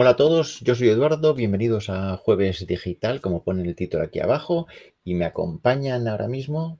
[0.00, 4.20] Hola a todos, yo soy Eduardo, bienvenidos a Jueves Digital, como pone el título aquí
[4.20, 4.68] abajo,
[5.02, 6.78] y me acompañan ahora mismo.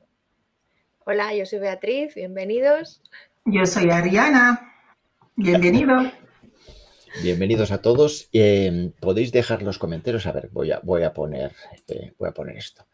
[1.04, 3.02] Hola, yo soy Beatriz, bienvenidos.
[3.44, 4.72] Yo soy Ariana,
[5.34, 5.96] bienvenido.
[7.24, 8.28] Bienvenidos a todos.
[8.32, 10.24] Eh, podéis dejar los comentarios.
[10.26, 11.50] A ver, voy a, voy a, poner,
[11.88, 12.86] eh, voy a poner esto.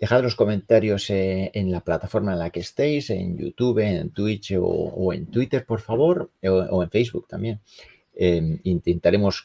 [0.00, 4.54] Dejad los comentarios eh, en la plataforma en la que estéis, en YouTube, en Twitch
[4.58, 7.60] o, en Twitter, por favor, o, en Facebook también.
[8.16, 9.42] Intentaremos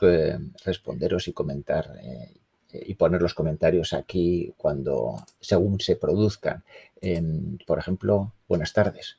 [0.63, 1.91] responderos y comentar
[2.73, 6.63] y poner los comentarios aquí cuando, según se produzcan.
[7.67, 9.17] por ejemplo, buenas tardes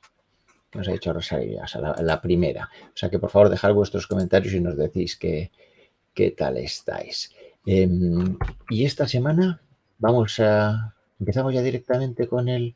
[0.75, 1.65] nos ha dicho Rosalía,
[2.01, 2.71] la, primera.
[2.87, 5.51] O sea que por favor dejad vuestros comentarios y nos decís qué,
[6.15, 7.33] qué tal estáis.
[7.67, 8.39] Em,
[8.71, 9.61] y esta semana
[9.99, 10.95] vamos a...
[11.21, 12.75] Empezamos ya directamente con el...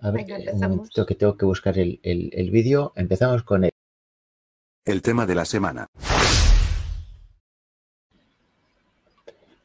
[0.00, 2.92] A ver, un momentito que tengo que buscar el, el, vídeo.
[2.94, 3.70] Empezamos con el...
[4.84, 5.88] El tema de la semana.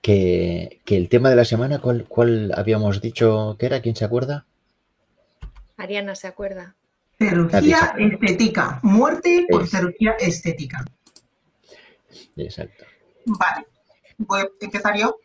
[0.01, 3.81] Que, que, el tema de la semana, ¿cuál, ¿cuál habíamos dicho que era?
[3.81, 4.45] ¿Quién se acuerda?
[5.75, 6.75] Ariana se acuerda.
[7.17, 8.79] Cirugía estética.
[8.81, 10.85] Muerte por cirugía estética.
[12.37, 12.85] Exacto.
[13.25, 13.65] Vale.
[14.19, 15.17] ¿Voy a empezar yo?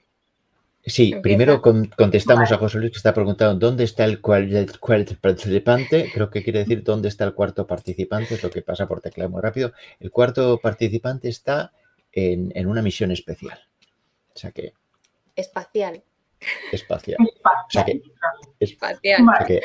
[0.87, 6.11] Sí, primero contestamos a José Luis que está preguntando dónde está el cuarto participante.
[6.13, 9.31] Creo que quiere decir dónde está el cuarto participante, es lo que pasa por teclado
[9.31, 9.73] muy rápido.
[9.99, 11.73] El cuarto participante está
[12.13, 13.59] en, una misión especial.
[14.35, 14.75] O sea que.
[15.35, 16.03] Espacial.
[16.73, 17.19] Espacial.
[17.67, 18.03] O sea que,
[18.61, 19.23] espacial.
[19.23, 19.61] O sea que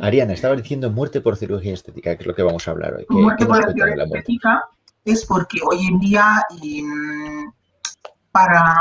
[0.00, 3.06] Ariana, estaba diciendo muerte por cirugía estética, que es lo que vamos a hablar hoy.
[3.08, 4.64] muerte por cirugía estética
[5.04, 7.50] es porque hoy en día em,
[8.32, 8.74] para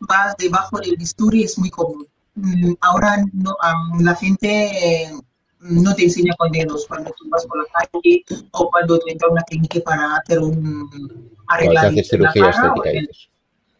[0.00, 2.06] vas debajo del bisturí es muy común.
[2.34, 3.56] Mm, ahora no,
[4.00, 5.10] la gente
[5.60, 9.28] no te enseña con dedos cuando tú vas por la calle o cuando tú entras
[9.28, 12.52] a una clínica para hacer un arreglar cirugía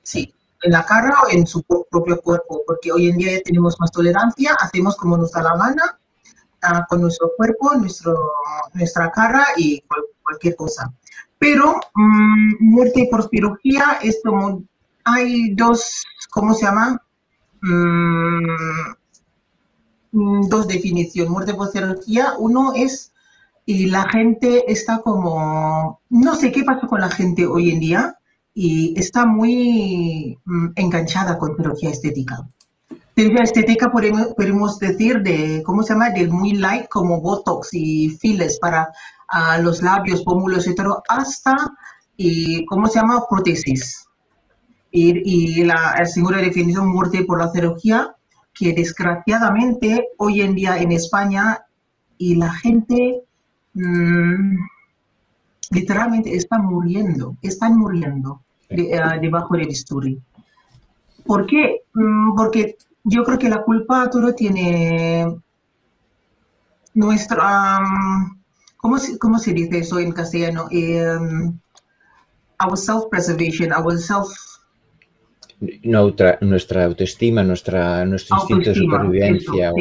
[0.02, 0.32] sí,
[0.62, 4.54] en la cara o en su propio cuerpo, porque hoy en día tenemos más tolerancia,
[4.60, 5.98] hacemos como nos da la gana
[6.62, 8.14] ah, con nuestro cuerpo, nuestro,
[8.74, 9.82] nuestra cara y
[10.22, 10.92] cualquier cosa.
[11.38, 14.62] Pero mm, muerte por cirugía es como,
[15.04, 17.02] hay dos, ¿cómo se llama?
[17.62, 18.92] Mm,
[20.12, 21.30] mm, dos definiciones.
[21.30, 23.12] Muerte por cirugía, uno es,
[23.66, 28.16] y la gente está como, no sé qué pasa con la gente hoy en día,
[28.54, 32.46] y está muy mm, enganchada con cirugía estética.
[33.14, 36.10] Cirugía estética podemos, decir de, ¿cómo se llama?
[36.10, 38.90] Del muy light como Botox y files para
[39.60, 41.56] los labios, pómulos todo, hasta,
[42.16, 43.24] y, ¿cómo se llama?
[43.28, 44.09] Prótesis.
[44.92, 48.14] Y, la segunda definición, muerte por la cirugía,
[48.52, 51.64] que desgraciadamente hoy en día en España
[52.18, 53.22] y la gente...
[53.74, 54.56] Mm,
[55.70, 60.20] literalmente están muriendo, están muriendo de, uh, debajo del bisturí.
[61.24, 61.82] ¿Por qué?
[61.94, 65.26] Mm, porque yo creo que la culpa todo tiene
[66.94, 68.40] nuestra, um,
[68.76, 70.66] ¿cómo, se, ¿cómo, se dice eso en castellano?
[70.72, 71.58] Um,
[72.58, 74.28] our self-preservation, our self...
[75.82, 79.72] Nuestra, nuestra autoestima, nuestra, nuestro instinto de supervivencia.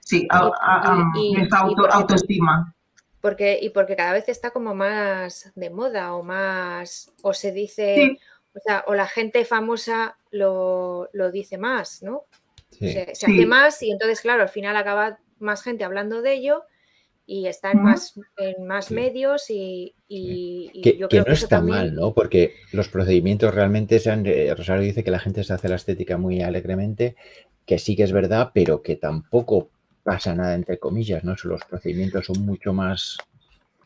[0.00, 1.02] sí, o, sí.
[1.14, 2.76] sí nuestra auto, autoestima
[3.26, 8.18] porque, y porque cada vez está como más de moda o más, o se dice,
[8.54, 12.26] o, sea, o la gente famosa lo, dice más, ¿no?
[12.70, 16.62] Se, hace más y entonces, claro, al final acaba más gente hablando de ello
[17.26, 21.94] y está en más, en más medios y, que, yo creo que no está mal,
[21.94, 22.14] ¿no?
[22.14, 26.16] Porque los procedimientos realmente sean, eh, Rosario dice que la gente se hace la estética
[26.16, 27.16] muy alegremente,
[27.66, 29.70] que sí que es verdad, pero que tampoco
[30.04, 31.34] pasa nada, entre comillas, ¿no?
[31.42, 33.18] Los procedimientos son mucho más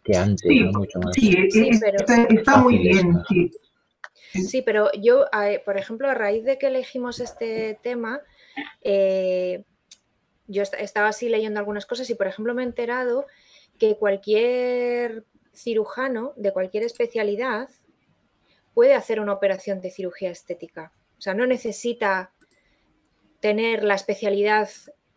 [0.05, 1.35] que antes, sí, Mucho más sí,
[2.29, 3.51] está, muy bien, sí.
[4.33, 5.25] Sí, pero yo,
[5.65, 8.21] por ejemplo, a raíz de que elegimos este tema,
[8.83, 9.65] eh,
[10.51, 13.27] yo estaba así leyendo algunas cosas y, por ejemplo, me he enterado
[13.79, 15.25] que cualquier
[15.55, 17.69] cirujano de cualquier especialidad
[18.75, 20.93] puede hacer una operación de cirugía estética.
[21.19, 22.33] O sea, no necesita
[23.41, 24.69] tener la especialidad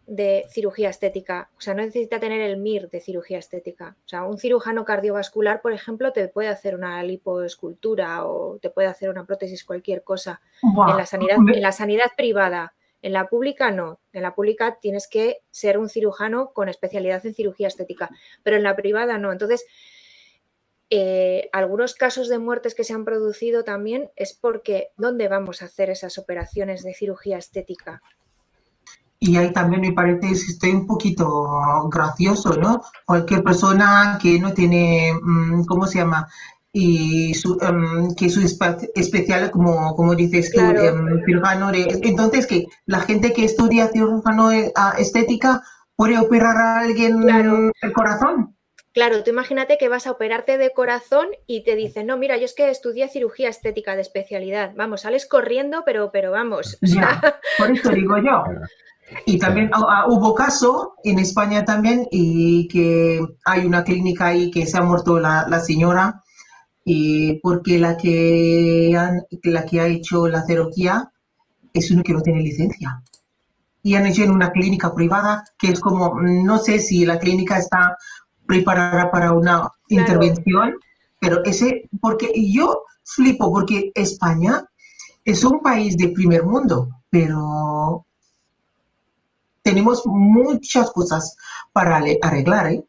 [0.06, 3.96] de cirugía estética, o sea, no necesita tener el MIR de cirugía estética.
[4.06, 8.90] O sea, un cirujano cardiovascular, por ejemplo, te puede hacer una lipoescultura o te puede
[8.90, 10.42] hacer una prótesis, cualquier cosa.
[10.62, 14.00] en, la sanidad, en la sanidad privada, en la pública no.
[14.14, 18.10] En la pública tienes que ser un cirujano con especialidad en cirugía estética,
[18.42, 19.32] pero en la privada no.
[19.32, 19.66] Entonces,
[20.90, 25.66] eh, algunos casos de muertes que se han producido también es porque ¿dónde vamos a
[25.66, 28.02] hacer esas operaciones de cirugía estética?
[29.20, 32.82] Y ahí también me parece, estoy un poquito gracioso, ¿no?
[33.06, 36.28] Cualquier persona que no tiene, mm, ¿cómo se llama?
[36.76, 43.00] Y su, em, que su especial, como, como dices tú, em, cirujano entonces que la
[43.02, 45.62] gente que estudia cirujano eh, estética
[45.96, 48.58] puede operar a alguien el corazón.
[48.92, 52.46] Claro, tú imagínate que vas a operarte de corazón y te dicen, no, mira, yo
[52.46, 54.74] es que estudié cirugía estética de especialidad.
[54.76, 56.78] Vamos, sales corriendo, pero, pero vamos.
[57.58, 58.44] por eso digo yo.
[59.26, 64.66] Y también ah, hubo caso en España también y que hay una clínica ahí que
[64.66, 66.23] se ha muerto la, la señora
[66.86, 68.92] y porque la que,
[69.44, 71.12] la que ha hecho la cirugía
[71.74, 73.02] es uno que no tiene licencia.
[73.82, 77.58] Y han hecho en una clínica privada que es como, no sé si la clínica
[77.58, 77.98] está
[78.46, 80.76] preparada para una intervención,
[81.20, 84.64] pero ese, porque yo flipo, porque España
[85.26, 88.06] es un país de primer mundo, pero
[89.62, 91.36] tenemos muchas cosas
[91.72, 92.84] para arreglar, ¿eh?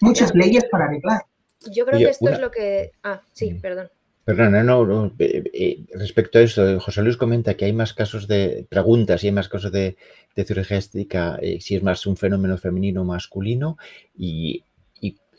[0.00, 1.24] muchas leyes para arreglar.
[1.70, 2.92] Yo creo que esto es lo que...
[3.02, 3.60] Ah, sí, mm.
[3.60, 3.90] perdón.
[4.28, 8.28] Perdona, no, no, eh, eh, respecto a eso, José Luis comenta que hay más casos
[8.28, 9.96] de preguntas y hay más casos de,
[10.36, 13.78] cirugía estética, eh, si es más un fenómeno femenino o masculino.
[14.14, 14.64] Y,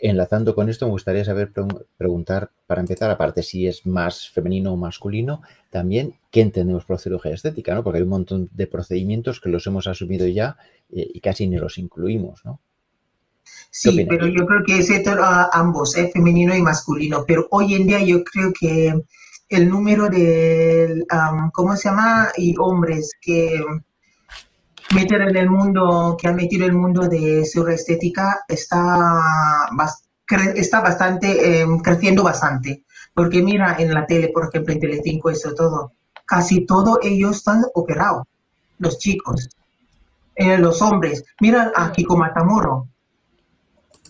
[0.02, 1.52] enlazando con esto, me gustaría saber,
[1.98, 7.34] preguntar, para empezar, aparte si es más femenino o masculino, también qué entendemos por cirugía
[7.34, 7.84] estética, ¿no?
[7.84, 10.58] Porque hay un montón de procedimientos que los hemos asumido ya
[10.90, 12.60] y casi ni los incluimos, ¿no?
[13.72, 16.10] Sí, pero yo creo que es a ambos, ¿eh?
[16.12, 17.24] femenino y masculino.
[17.28, 18.94] Pero hoy en día yo creo que
[19.50, 21.06] el número de,
[21.54, 22.30] ¿cómo se llama?
[22.38, 23.64] Y hombres que
[24.96, 29.20] meten en el mundo, que han metido el mundo de estética está,
[30.56, 32.84] está bastante, em, creciendo bastante.
[33.14, 35.94] Porque mira en la tele, por ejemplo, en Telecinco, eso todo,
[36.26, 38.24] casi todos ellos están operados,
[38.78, 39.50] los chicos,
[40.36, 41.24] eh, los hombres.
[41.42, 42.88] Mira a Kiko Matamoro,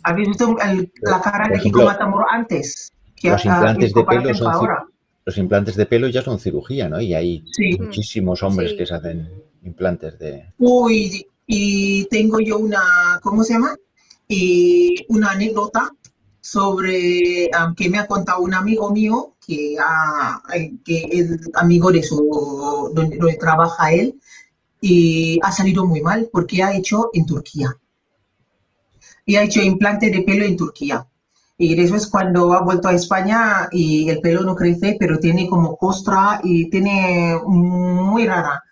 [0.04, 0.56] ¿Habéis visto
[1.02, 2.92] la cara de Kiko Matamoro antes?
[3.22, 4.68] los implantes de pelo son
[5.26, 7.00] los implantes de pelo ya son cirugía, ¿no?
[7.02, 7.44] Y hay
[7.78, 9.30] muchísimos hombres que se hacen
[9.64, 10.54] implantes de.
[10.58, 13.76] Uy, y tengo yo una, ¿cómo se llama?
[14.28, 15.92] Y una anécdota
[16.42, 19.76] sobre que me ha contado un amigo mío que,
[20.84, 24.20] que es amigo de su donde trabaja él
[24.82, 27.76] y ha salido muy mal porque ha hecho en Turquía
[29.30, 31.06] y ha hecho implante de pelo en Turquía.
[31.56, 35.48] Y eso es cuando ha vuelto a España y el pelo no crece, pero tiene
[35.48, 38.64] como costra y tiene muy rara.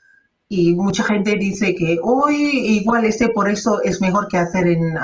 [0.50, 2.36] Y mucha gente dice que hoy
[2.80, 4.98] igual este por eso es mejor que hacer en,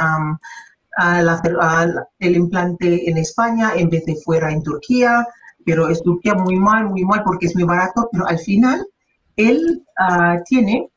[2.19, 5.27] el implante en España en vez de fuera en Turquía.
[5.63, 8.87] Pero es Turquía muy mal, muy mal porque es muy barato, pero al final
[9.35, 10.89] él ah, tiene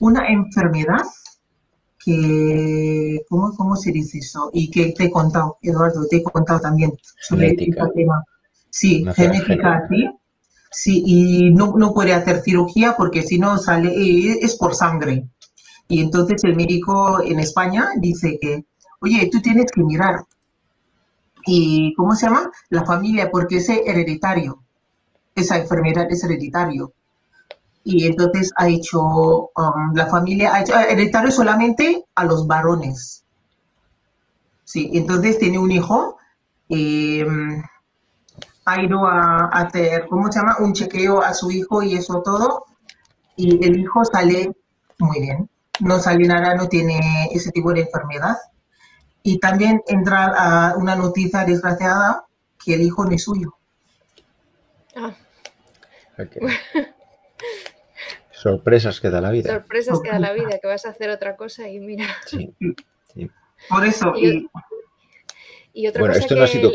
[0.00, 1.00] una enfermedad
[2.04, 4.50] que, ¿cómo, ¿cómo, se dice eso?
[4.52, 8.24] Y que te he contado, Eduardo, te he contado también sobre este tema.
[8.70, 10.08] Sí, genética, sí.
[10.70, 15.28] Sí, y no, no puede hacer cirugía porque si no sale, eh, es por sangre.
[15.86, 18.64] Y entonces el médico en España dice que,
[19.00, 20.24] oye, tú tienes que mirar.
[21.44, 22.50] ¿Y cómo se llama?
[22.70, 24.62] La familia, porque es hereditario.
[25.34, 26.94] Esa enfermedad es hereditario
[27.84, 33.24] y entonces ha hecho, um, la familia ha hecho hereditario solamente a los varones.
[34.64, 36.16] Sí, entonces tiene un hijo,
[36.68, 37.62] em,
[38.64, 40.56] ha ido a, hacer, ¿cómo se llama?
[40.60, 42.64] Un chequeo a su hijo y eso todo,
[43.36, 44.52] y el hijo sale
[44.98, 48.36] muy bien, no sale nada, no tiene ese tipo de enfermedad.
[49.24, 52.24] Y también entra a una noticia desgraciada
[52.64, 53.54] que el hijo no es suyo.
[54.96, 55.12] Ah.
[58.42, 59.52] Sorpresas que da la vida.
[59.52, 62.06] Sorpresas que da la vida, que vas a hacer otra cosa y mira.
[62.26, 62.52] Sí,
[63.68, 64.12] Por eso.
[65.72, 66.72] Y, otra bueno, esto no ha sido.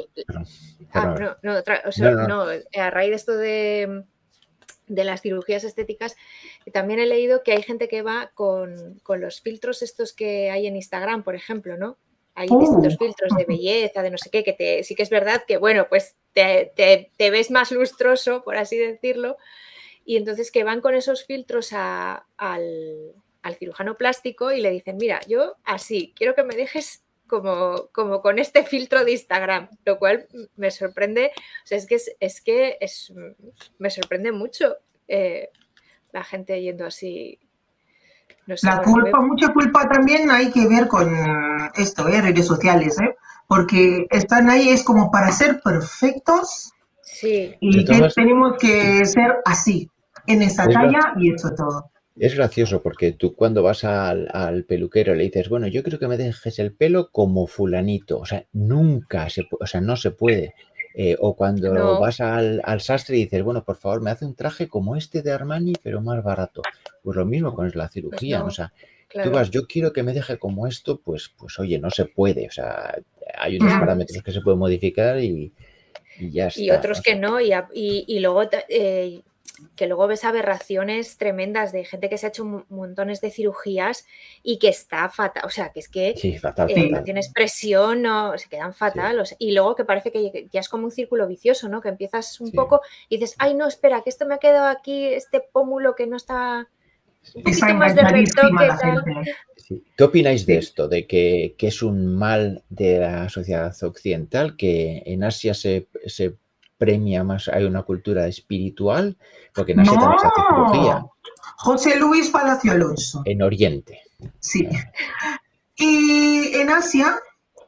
[0.94, 4.06] Ah, no, no, o sea, no, a raíz de esto de,
[4.88, 6.16] de las cirugías estéticas,
[6.72, 10.68] también he leído que hay gente que va con, con, los filtros estos que hay
[10.68, 11.98] en Instagram, por ejemplo, ¿no?
[12.34, 12.98] Hay distintos oh.
[12.98, 15.88] filtros de belleza, de no sé qué, que te, sí que es verdad que, bueno,
[15.90, 19.36] pues te, te, te ves más lustroso, por así decirlo,
[20.08, 22.24] y entonces que van con esos filtros al,
[23.60, 28.40] cirujano plástico y le dicen, mira, yo así, quiero que me dejes como, como con
[28.40, 33.14] este filtro de Instagram, lo cual me sorprende, o sea, es que, es, que es,
[33.80, 34.78] me sorprende mucho
[35.10, 35.50] eh,
[36.14, 37.38] la gente yendo así.
[38.46, 41.14] la culpa, mucha culpa también hay que ver con
[41.76, 42.22] esto, ¿eh?
[42.22, 43.14] redes sociales, ¿eh?
[43.46, 46.72] porque están ahí es como para ser perfectos
[47.02, 47.56] sí.
[47.60, 49.90] y tenemos que ser así
[50.28, 51.92] en esa talla y eso todo.
[52.20, 56.18] Es gracioso porque tú cuando vas al, peluquero le dices, bueno, yo creo que me
[56.18, 58.20] dejes el pelo como fulanito.
[58.20, 60.54] O sea, nunca se o sea, no se puede.
[61.00, 64.68] Eh, o cuando vas al, sastre y dices, bueno, por favor, me hace un traje
[64.68, 66.64] como este de Armani, pero más barato.
[67.04, 68.74] Pues lo mismo con la cirugía, pues o sea,
[69.24, 72.48] tú vas, yo quiero que me deje como esto, pues, pues oye, no se puede,
[72.48, 72.96] o sea,
[73.38, 75.54] hay unos parámetros que se pueden modificar y,
[76.20, 76.62] y ya está.
[76.62, 79.22] Y otros que no, y, y, luego eh,
[79.76, 84.06] que luego ves aberraciones tremendas de gente que se ha hecho montones de cirugías
[84.44, 88.50] y que está fatal, o sea, que es que eh, no tiene expresión, no, se
[88.50, 91.82] quedan fatal, y luego que parece que ya es como un círculo vicioso, ¿no?
[91.82, 95.06] Que empiezas un poco y dices, ay, no, espera, que esto me ha quedado aquí,
[95.06, 96.68] este pómulo que no está
[97.34, 99.04] un poquito más de retoque, tal.
[99.98, 100.88] ¿Qué opináis de esto?
[100.88, 106.36] De que, es un mal de la sociedad occidental, que en Asia se, se
[106.78, 109.18] premia más, hay una cultura espiritual,
[109.54, 110.00] porque en Asia no.
[110.00, 111.06] también se hace cirugía.
[111.58, 113.22] José Luis Palacio Alonso.
[113.26, 114.02] En Oriente.
[114.40, 114.68] Sí.
[115.76, 117.20] Y en Asia,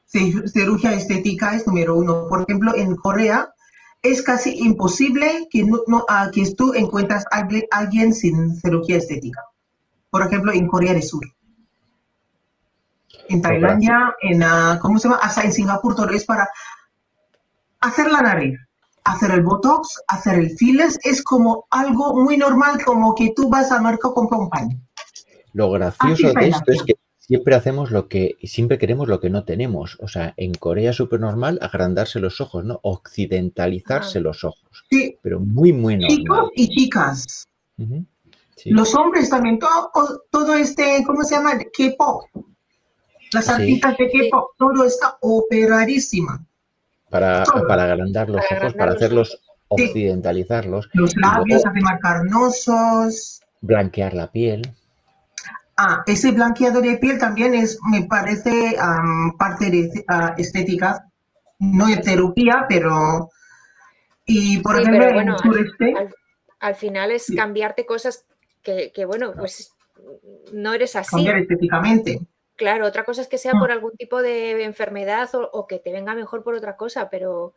[0.05, 2.27] cirugía estética es número uno.
[2.27, 3.53] Por ejemplo, en Corea
[4.01, 5.83] es casi imposible que, no,
[6.33, 9.43] que tú encuentras a alguien sin cirugía estética.
[10.09, 11.25] Por ejemplo, en Corea del Sur.
[13.27, 15.19] En Tailandia, en, ah, ¿cómo se llama?
[15.21, 16.49] Hasta en Singapur todo es para
[17.79, 18.59] hacer la nariz
[19.09, 23.71] hacer el botox, hacer el fillers, es como algo muy normal, como que tú vas
[23.71, 24.81] al mercado con pan.
[25.53, 29.43] Lo gracioso de esto es que siempre hacemos lo que, siempre queremos lo que no
[29.43, 29.97] tenemos.
[29.99, 32.79] O sea, en Corea es súper normal agrandarse los ojos, ¿no?
[32.83, 34.21] Occidentalizarse ah.
[34.21, 34.85] los ojos.
[34.89, 35.17] Sí.
[35.21, 36.17] Pero muy, muy normal.
[36.17, 37.47] Chicos y chicas.
[38.65, 39.91] Los hombres también, todo,
[40.29, 41.57] todo este, ¿cómo se llama?
[41.57, 42.25] K-pop.
[43.31, 46.45] Las artistas de K-pop, todo está operadísima
[47.09, 50.89] para, para agrandar los ojos, para hacerlos occidentalizarlos.
[50.93, 53.41] Los labios, hacer carnosos.
[53.61, 54.61] Blanquear la piel.
[55.77, 58.75] Ah, ese blanqueado de piel también es, me parece,
[59.37, 61.05] parte de uh, estética,
[61.59, 63.29] no de terapia, pero...
[64.25, 65.37] Y por ejemplo, bueno,
[66.59, 68.25] al, final es cambiarte cosas
[68.61, 69.73] que, que, bueno, pues
[70.53, 71.15] no eres así.
[71.15, 72.19] Cambiar estéticamente.
[72.59, 76.13] Claro, otra cosa es que sea por algún tipo de enfermedad o, que te venga
[76.13, 77.53] mejor por otra cosa, pero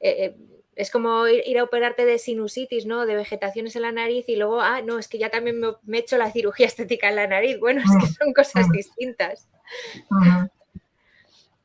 [0.00, 0.36] eh, eh,
[0.76, 3.06] es como ir, a operarte de sinusitis, ¿no?
[3.06, 6.00] De vegetaciones en la nariz y luego, ah, no, es que ya también me, he
[6.00, 7.58] hecho la cirugía estética en la nariz.
[7.58, 8.14] Bueno, es que mm.
[8.18, 8.72] son cosas mm.
[8.72, 9.48] distintas.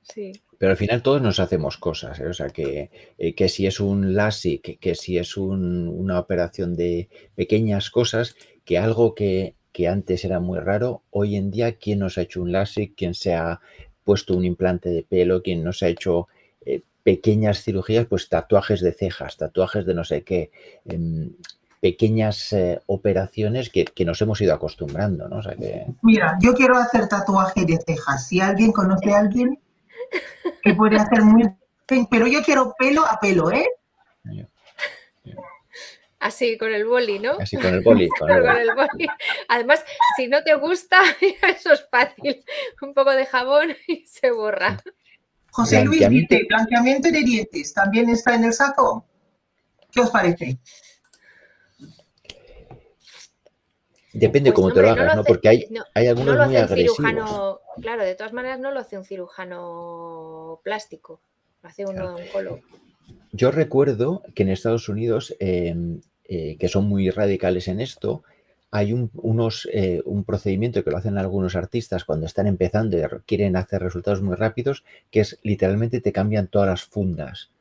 [0.03, 0.31] Sí.
[0.57, 2.27] Pero al final todos nos hacemos cosas, ¿eh?
[2.27, 7.89] o sea, que, que, si es un LASIK, que, si es una operación de pequeñas
[7.89, 12.21] cosas, que algo que que antes era muy raro, hoy en día, ¿quién nos ha
[12.21, 12.93] hecho un LASIK?
[12.95, 13.59] ¿Quién se ha
[14.03, 15.41] puesto un implante de pelo?
[15.41, 16.27] ¿Quién nos ha hecho
[16.65, 18.05] eh, pequeñas cirugías?
[18.05, 20.51] Pues tatuajes de cejas, tatuajes de no sé qué,
[20.85, 21.31] em,
[21.81, 25.41] pequeñas eh, operaciones que, nos hemos ido acostumbrando, ¿no?
[26.01, 28.27] Mira, yo quiero hacer tatuaje de cejas.
[28.27, 29.59] Si alguien conoce a alguien
[30.63, 31.43] que puede hacer muy
[32.09, 33.67] pero yo quiero pelo a pelo, ¿eh?
[36.23, 37.33] Así, con el boli, ¿no?
[37.33, 38.07] Así, con el boli.
[38.07, 39.07] Con el boli.
[39.49, 39.83] Además,
[40.15, 41.01] si no te gusta,
[41.49, 42.45] eso es fácil.
[42.81, 44.81] Un poco de jabón y se borra.
[45.51, 49.05] José Luis dice, blanqueamiento de dientes, ¿también está en el saco?
[49.91, 50.57] ¿Qué os parece?
[54.13, 55.23] Depende pues cómo te lo hagas, ¿no?
[55.25, 57.59] Porque hay, hay algunos muy agresivos.
[57.81, 61.21] claro, de todas maneras no lo hace un cirujano plástico,
[61.61, 62.61] lo hace uno un colo.
[63.33, 68.23] Yo recuerdo que en Estados Unidos em, eh, que son muy radicales en esto,
[68.71, 73.01] hay un, unos, eh, un procedimiento que lo hacen algunos artistas cuando están empezando y
[73.27, 77.51] quieren hacer resultados muy rápidos, que es literalmente te cambian todas las fundas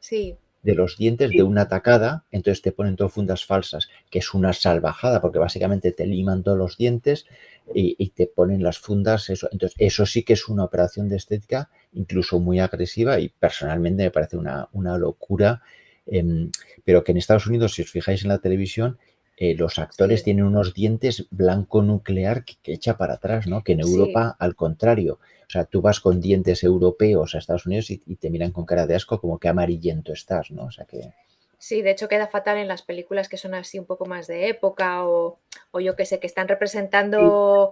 [0.63, 4.53] de los dientes de una tacada, entonces te ponen todas fundas falsas, que es una
[4.53, 7.27] salvajada, porque básicamente te liman todos los dientes
[7.75, 9.29] y, te ponen las fundas.
[9.29, 9.49] Eso.
[9.51, 14.11] Entonces, eso sí que es una operación de estética incluso muy agresiva y personalmente me
[14.11, 15.63] parece una, una locura
[16.07, 16.51] Em,
[16.85, 18.99] pero que en Estados Unidos, si os fijáis en la televisión,
[19.37, 23.65] eh, los actores tienen unos dientes blanco nuclear que, echa para atrás, ¿no?
[23.65, 25.19] Que en Europa, al contrario.
[25.47, 28.87] O sea, tú vas con dientes europeos a Estados Unidos y, te miran con cara
[28.87, 30.67] de asco como que amarillento estás, ¿no?
[30.67, 31.13] O sea que...
[31.59, 34.49] Sí, de hecho queda fatal en las películas que son así un poco más de
[34.49, 35.39] época o,
[35.81, 37.71] yo que sé, que están representando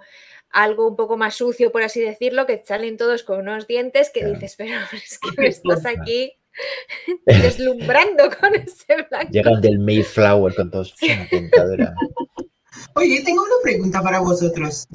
[0.51, 4.25] algo un poco más sucio, por así decirlo, que salen todos con unos dientes que
[4.25, 6.40] dices, pero es que estás aquí
[7.27, 9.33] deslumbrando con ese blanco.
[9.33, 10.95] Llegan del Mayflower con todos
[12.95, 14.87] Oye, tengo una pregunta para vosotros.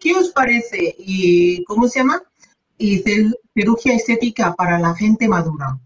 [0.00, 2.22] ¿Qué os parece y cómo se llama?
[2.76, 3.02] Y
[3.54, 5.78] cirugía estética para la gente madura.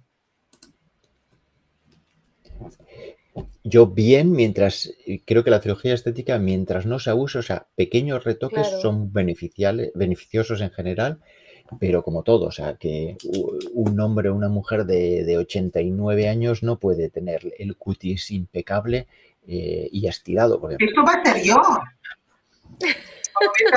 [3.64, 4.92] Yo bien, mientras,
[5.24, 10.60] creo que la cirugía estética, mientras no se abuse, o sea, pequeños retoques son beneficiosos
[10.60, 11.20] en general
[11.78, 13.16] pero como todo, o sea, que
[13.72, 19.06] un hombre o una mujer de, 89 años no puede tener el cutis impecable
[19.46, 20.60] eh, y estirado.
[20.78, 21.56] Esto va a ser yo.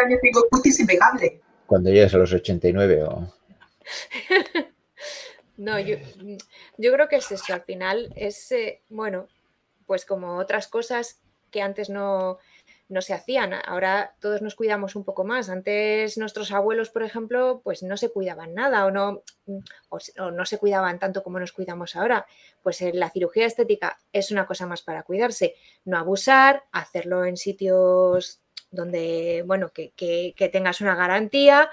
[0.04, 1.42] años tengo cutis impecable.
[1.66, 3.34] Cuando llegues a los 89 o...
[5.58, 5.96] No, yo,
[6.78, 9.30] yo, creo que es eso, al final es, eh, bueno,
[9.86, 12.40] pues como otras cosas que antes no,
[12.88, 13.54] no se hacían.
[13.66, 15.50] Ahora todos nos cuidamos un poco más.
[15.50, 19.22] Antes nuestros abuelos, por ejemplo, pues no se cuidaban nada o no,
[19.90, 22.26] o, no se cuidaban tanto como nos cuidamos ahora.
[22.62, 25.56] Pues la cirugía estética es una cosa más para cuidarse.
[25.84, 31.70] No abusar, hacerlo en sitios donde, bueno, que, tengas una garantía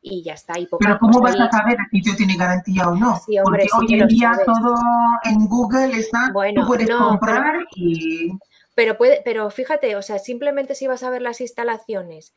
[0.00, 0.54] y ya está.
[0.78, 3.20] Pero ¿cómo vas a saber si yo tiene garantía o no?
[3.42, 4.76] Porque hoy en día todo
[5.24, 8.32] en Google está, bueno, tú puedes comprar y
[8.74, 12.34] pero, puede, pero fíjate, o sea, simplemente si vas a ver las instalaciones,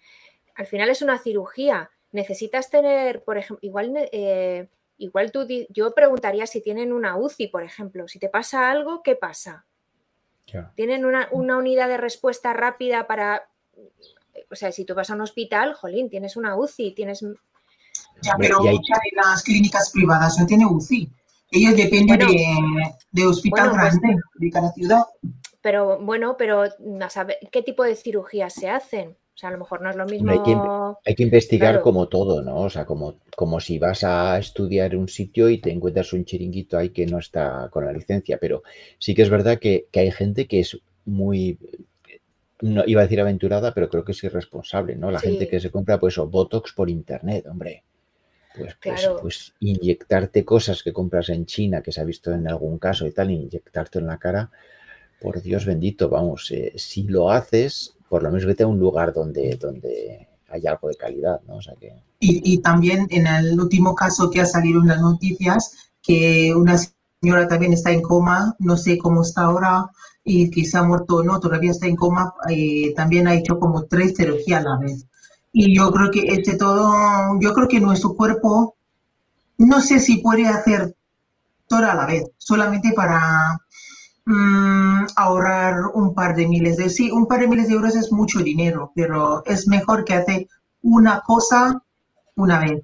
[0.56, 1.92] al final es una cirugía.
[2.12, 7.64] Necesitas tener, por ejemplo, igual, eh, igual tú, yo preguntaría si tienen una UCI, por
[7.64, 8.08] ejemplo.
[8.08, 9.66] Si te pasa algo, ¿qué pasa?
[10.76, 13.50] ¿Tienen una, unidad de respuesta rápida para,
[14.50, 17.26] o sea, si tú vas a un hospital, jolín, tienes una UCI, tienes...
[18.22, 21.12] Ya, pero muchas de las clínicas privadas no tienen UCI.
[21.52, 22.20] Ellos dependen
[23.12, 25.04] de, hospital pues grande de cada ciudad.
[25.66, 29.18] Pero bueno, pero a saber, ¿qué tipo de cirugías se hacen?
[29.34, 30.30] O sea, a lo mejor no es lo mismo.
[31.04, 32.58] Hay que, investigar como todo, ¿no?
[32.58, 36.78] O sea, como, como si vas a estudiar un sitio y te encuentras un chiringuito
[36.78, 38.38] ahí que no está con la licencia.
[38.38, 38.62] Pero
[39.00, 41.58] sí que es verdad que, hay gente que es muy.
[42.62, 45.10] No iba a decir aventurada, pero creo que es irresponsable, ¿no?
[45.10, 47.84] La gente que se compra, pues, o Botox por internet, hombre.
[48.56, 52.78] Pues, pues, pues, inyectarte cosas que compras en China, que se ha visto en algún
[52.78, 54.52] caso y tal, inyectarte en la cara,
[55.26, 59.12] por Dios bendito, vamos, eh, si lo haces, por lo menos vete a un lugar
[59.12, 61.56] donde, donde haya algo de calidad, ¿no?
[61.56, 61.94] O sea que...
[62.20, 66.78] y, también en el último caso que ha salido en las noticias, que una
[67.20, 69.90] señora también está en coma, no sé cómo está ahora,
[70.24, 73.86] y quizá ha muerto o no, todavía está en coma, eh, también ha hecho como
[73.86, 75.08] tres cirugías a la vez.
[75.52, 76.94] Y yo creo que este todo,
[77.40, 78.76] yo creo que nuestro cuerpo,
[79.58, 80.96] no sé si puede hacer
[81.68, 83.60] todo a la vez, solamente para
[84.28, 88.12] Mm, ahorrar un par de miles de sí, un par de miles de euros es
[88.12, 90.48] mucho dinero, pero es mejor que hacer
[90.82, 91.84] una cosa
[92.36, 92.82] una vez.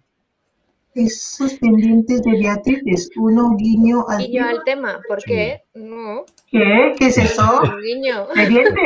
[0.94, 5.64] Esos pendientes de Beatriz es uno guiño al guiño al tema, ¿por qué?
[5.74, 6.26] No.
[6.48, 6.94] ¿Qué?
[7.00, 7.62] ¿Qué es eso?
[7.64, 8.28] Un guiño.
[8.36, 8.80] ¿Pendiente?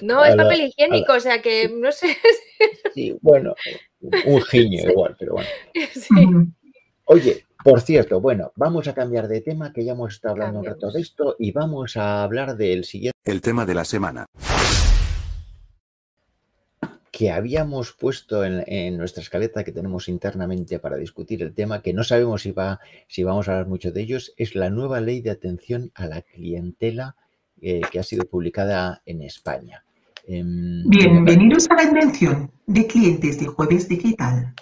[0.00, 2.16] No, es papel higiénico, o sea que no sé.
[2.94, 3.54] Sí, bueno,
[4.00, 5.48] un guiño igual, pero bueno.
[5.92, 6.14] Sí.
[7.04, 10.64] Oye, por cierto, bueno, vamos a cambiar de tema, que ya hemos estado hablando un
[10.64, 13.18] rato de esto, y vamos a hablar del siguiente.
[13.24, 14.26] El tema de la semana.
[17.10, 22.02] Que habíamos puesto en, nuestra escaleta que tenemos internamente para discutir el tema, que no
[22.04, 25.30] sabemos si, va, si vamos a hablar mucho de ellos, es la nueva ley de
[25.30, 27.16] atención a la clientela
[27.60, 29.84] eh, que ha sido publicada en España.
[30.26, 34.54] Em, Bienvenidos a la invención de clientes de Jueves Digital.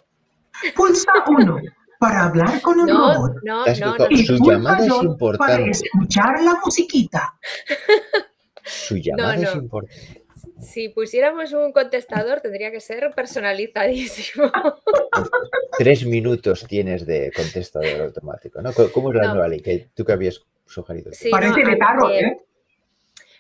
[0.75, 1.61] Pulsa 1
[2.01, 3.43] para hablar con un robot.
[3.43, 5.53] No, no, no, Su llamada es importante.
[5.53, 7.35] Para escuchar la musiquita.
[8.65, 10.25] Su llamada es importante.
[10.61, 14.51] Si pusiéramos un contestador tendría que ser personalizadísimo.
[15.79, 18.71] Tres minutos tienes de contestador automático, ¿no?
[18.95, 19.61] ¿Cómo es la nueva ley?
[19.61, 21.11] Que tú que habías sugerido.
[21.31, 22.41] Parece de tarro, ¿eh?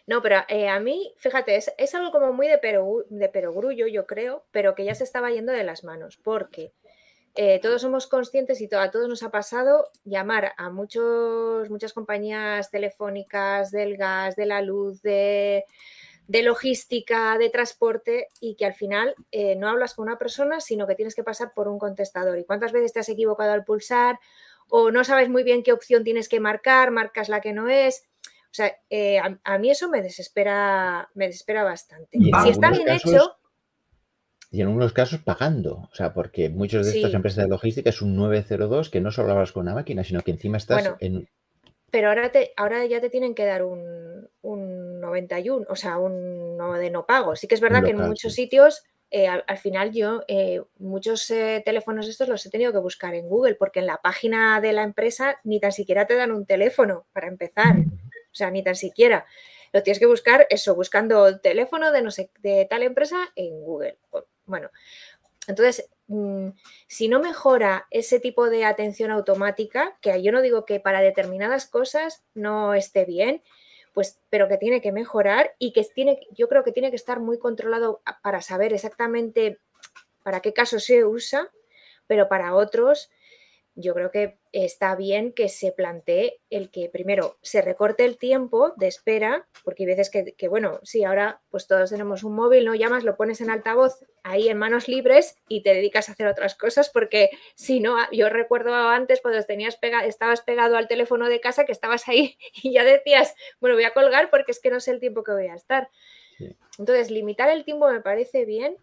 [0.06, 2.58] No, pero eh, a mí, fíjate, es, algo como muy de,
[3.08, 6.72] de perogrullo, yo creo, pero que ya se estaba yendo de las manos, porque
[7.34, 12.70] eh, todos somos conscientes y a todos nos ha pasado llamar a muchos, muchas compañías
[12.70, 15.64] telefónicas del gas, de la luz, de,
[16.28, 20.96] logística, de transporte y que al final eh, no hablas con una persona, sino que
[20.96, 22.38] tienes que pasar por un contestador.
[22.38, 24.18] ¿Y cuántas veces te has equivocado al pulsar?
[24.68, 28.08] O no sabes muy bien qué opción tienes que marcar, marcas la que no es.
[28.50, 32.18] O sea, eh, a, mí eso me desespera, me desespera bastante.
[32.18, 33.36] Si está bien hecho,
[34.50, 35.88] y en algunos casos pagando.
[35.90, 39.32] O sea, porque muchas de estas empresas de logística es un 902 que no solo
[39.32, 41.28] hablas con una máquina, sino que encima estás en.
[41.90, 46.56] Pero ahora, te, ahora ya te tienen que dar un, un 91, o sea, un
[46.56, 47.34] no de no pago.
[47.34, 51.62] Sí que es verdad que en muchos sitios, eh, al, final yo, eh, muchos eh,
[51.64, 54.84] teléfonos estos los he tenido que buscar en Google, porque en la página de la
[54.84, 57.76] empresa ni tan siquiera te dan un teléfono para empezar.
[57.76, 59.26] O sea, ni tan siquiera.
[59.72, 63.60] Lo tienes que buscar, eso, buscando el teléfono de no sé, de tal empresa en
[63.62, 63.98] Google.
[64.50, 64.70] Bueno,
[65.46, 66.48] entonces, mm,
[66.86, 71.66] si no mejora ese tipo de atención automática, que yo no digo que para determinadas
[71.66, 73.42] cosas no esté bien,
[73.94, 77.20] pues, pero que tiene que mejorar y que tiene, yo creo que tiene que estar
[77.20, 79.58] muy controlado para saber exactamente
[80.22, 81.50] para qué caso se usa
[82.10, 83.08] pero para otros
[83.80, 88.72] yo creo que está bien que se plantee el que primero se recorte el tiempo
[88.76, 92.74] de espera, porque hay veces que, bueno, sí, ahora pues todos tenemos un móvil, no
[92.74, 96.54] llamas, lo pones en altavoz ahí en manos libres y te dedicas a hacer otras
[96.54, 101.64] cosas, porque si no, yo recuerdo antes cuando tenías estabas pegado al teléfono de casa
[101.64, 104.90] que estabas ahí y ya decías, bueno, voy a colgar porque es que no sé
[104.92, 105.90] el tiempo que voy a estar.
[106.78, 108.76] Entonces, limitar el tiempo me parece bien,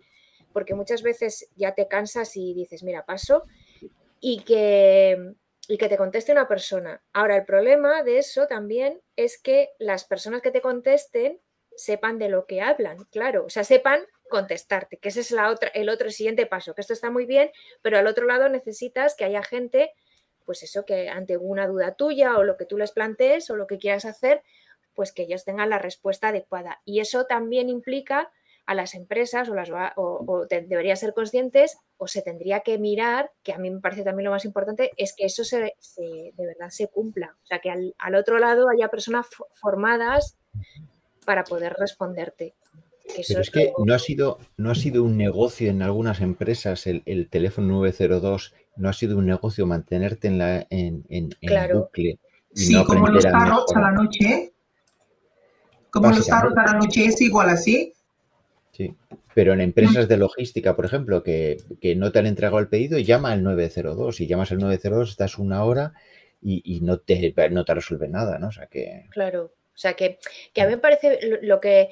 [0.54, 3.44] porque muchas veces ya te cansas y dices, mira, paso
[4.20, 5.34] y que,
[5.68, 7.04] y que te conteste una persona.
[7.14, 11.40] Ahora, el problema de eso también es que las personas que te contesten
[11.76, 15.70] sepan de lo que hablan, claro, o sea, sepan contestarte, que ese es la otra,
[15.70, 17.52] el otro siguiente paso, que esto está muy bien,
[17.82, 19.92] pero al otro lado necesitas que haya gente,
[20.44, 23.68] pues eso, que ante una duda tuya o lo que tú les plantees o lo
[23.68, 24.44] que quieras hacer,
[24.96, 26.82] pues que ellos tengan la respuesta adecuada.
[26.84, 28.32] Y eso también implica
[28.68, 33.54] a las empresas o, las, o, debería ser conscientes o se tendría que mirar, que
[33.54, 36.90] a mí me parece también lo más importante, es que eso se, de verdad se
[36.90, 37.36] cumpla.
[37.42, 40.38] O sea, que al, otro lado haya personas formadas
[41.26, 42.56] para poder responderte.
[43.26, 47.30] Pero es, que no ha, sido, no ha sido un negocio en algunas empresas el,
[47.30, 51.30] teléfono 902, no ha sido un negocio mantenerte en, la, en, en,
[51.74, 52.20] bucle.
[52.54, 54.52] sí, como los carros a la noche.
[55.90, 57.94] Como los carros a la noche es igual así.
[58.78, 58.96] Sí,
[59.34, 61.58] pero en empresas de logística, por ejemplo, que,
[61.96, 64.22] no te han entregado el pedido, llama al 902.
[64.22, 65.94] Y llamas al 902, estás una hora
[66.44, 68.50] y, no, te, no te resuelve nada, ¿no?
[68.50, 69.08] O sea que...
[69.10, 70.20] Claro, o sea que,
[70.58, 71.90] a mí me parece lo, que...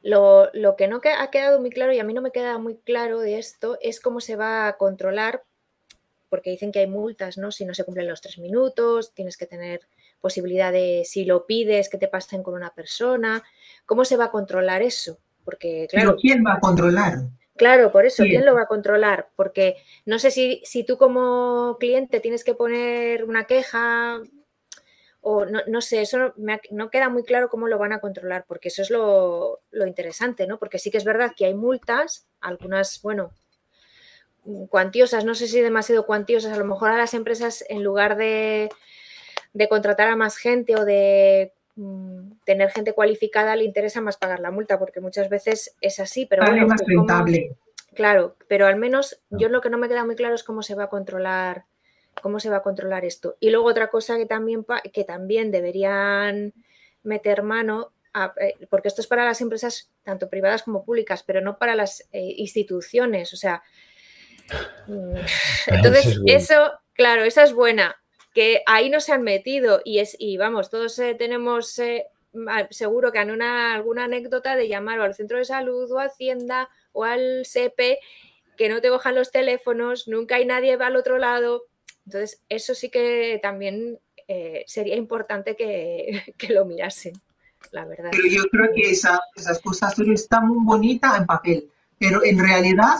[0.00, 2.76] Lo, lo, que no ha quedado muy claro y a mí no me queda muy
[2.76, 5.42] claro de esto es cómo se va a controlar,
[6.28, 7.50] porque dicen que hay multas, ¿no?
[7.50, 9.80] Si no se cumplen los tres minutos, tienes que tener
[10.20, 13.42] posibilidad de, si lo pides, que te pasen con una persona.
[13.86, 15.18] ¿Cómo se va a controlar eso?
[15.48, 17.14] Porque, claro, ¿Pero quién va a controlar?
[17.56, 19.30] Claro, por eso, ¿quién lo va a controlar?
[19.34, 24.20] Porque no sé si, si tú como cliente tienes que poner una queja
[25.22, 26.34] o no, no sé, eso no,
[26.70, 30.46] no, queda muy claro cómo lo van a controlar, porque eso es lo, lo, interesante,
[30.46, 30.58] ¿no?
[30.58, 33.30] Porque sí que es verdad que hay multas, algunas, bueno,
[34.68, 38.68] cuantiosas, no sé si demasiado cuantiosas, a lo mejor a las empresas en lugar de,
[39.54, 41.54] de contratar a más gente o de
[42.44, 46.44] tener gente cualificada le interesa más pagar la multa, porque muchas veces es así, pero
[46.44, 47.56] bueno, más rentable.
[47.94, 50.74] claro, pero al menos yo lo que no me queda muy claro es cómo se
[50.74, 51.66] va a controlar,
[52.20, 53.36] cómo se va a controlar esto.
[53.38, 56.52] Y luego otra cosa que también, que también deberían
[57.04, 57.92] meter mano,
[58.40, 62.08] eh, porque esto es para las empresas tanto privadas como públicas, pero no para las
[62.12, 63.32] eh, instituciones.
[63.32, 63.62] O sea,
[64.88, 65.14] mm,
[65.68, 67.96] entonces eso, claro, esa es buena
[68.38, 72.06] que ahí no se han metido y es y vamos, todos eh, tenemos eh,
[72.70, 76.04] seguro que han una, alguna anécdota de llamar o al centro de salud o a
[76.04, 77.98] Hacienda o al SEPE
[78.56, 81.64] que no te cojan los teléfonos, nunca hay nadie va al otro lado.
[82.06, 83.98] Entonces, eso sí que también
[84.28, 87.14] eh, sería importante que, lo mirasen,
[87.72, 88.10] la verdad.
[88.12, 89.18] Pero yo creo que esas
[89.64, 92.98] cosas están muy bonitas en papel, pero en realidad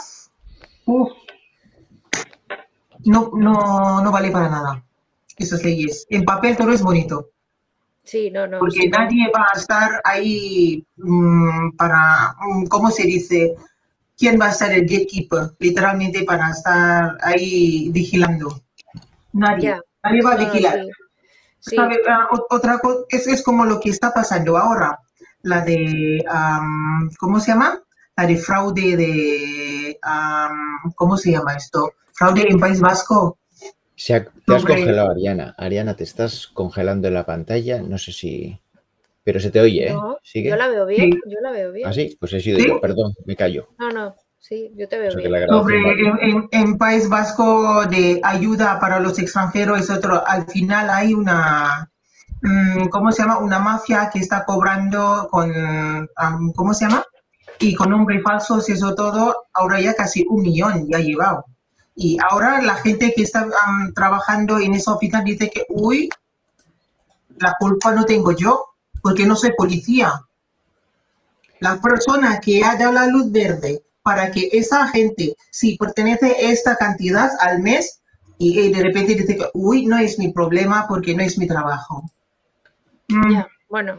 [3.05, 4.85] no, no, no vale para nada
[5.39, 6.07] esas leyes.
[6.11, 7.31] En papel todo es bonito.
[8.05, 8.59] Sí, no, no.
[8.59, 13.55] Porque nadie va a estar ahí mm, para, mm, ¿cómo se dice?
[14.17, 15.51] ¿Quién va a ser el gatekeeper?
[15.59, 18.63] Literalmente para estar ahí vigilando.
[19.33, 19.79] Nadie.
[20.03, 20.87] Nadie va a vigilar.
[22.09, 24.99] Ah, otra cosa, es, es como lo que está pasando ahora.
[25.43, 26.25] La de,
[27.19, 27.81] ¿cómo se llama?
[28.17, 30.01] La de fraude de,
[30.97, 31.93] ¿cómo se llama esto?
[32.13, 33.39] Fraude en País Vasco
[33.99, 35.55] se te has congelado, Ariana.
[35.59, 37.83] Ariana, te estás congelando en la pantalla.
[37.83, 38.61] No sé si.
[39.25, 39.97] Pero se te oye, ¿eh?
[40.45, 41.87] Yo la veo bien, yo la veo bien.
[41.87, 43.69] Ah, sí, pues he sido yo, perdón, me callo.
[43.77, 46.49] No, no, sí, yo te veo bien.
[46.53, 50.25] en, País Vasco de ayuda para los extranjeros es otro.
[50.27, 51.91] Al final hay una.
[52.41, 53.39] Mm, ¿Cómo se llama?
[53.39, 55.53] Una mafia que está cobrando con.
[56.55, 57.05] ¿Cómo se llama?
[57.59, 59.49] Y con nombres falsos y eso todo.
[59.53, 61.45] Ahora ya casi un millón ya ha llevado.
[62.01, 63.49] Y ahora la gente que está
[63.93, 66.09] trabajando en esa oficina dice que, uy,
[67.39, 68.67] la culpa no tengo yo,
[69.03, 70.13] porque no soy policía.
[71.59, 76.53] La persona que ha dado la luz verde para que esa gente, si pertenece a
[76.53, 78.01] esta cantidad al mes,
[78.39, 82.09] y, de repente dice que, uy, no es mi problema porque no es mi trabajo.
[83.09, 83.41] Mm.
[83.69, 83.99] bueno,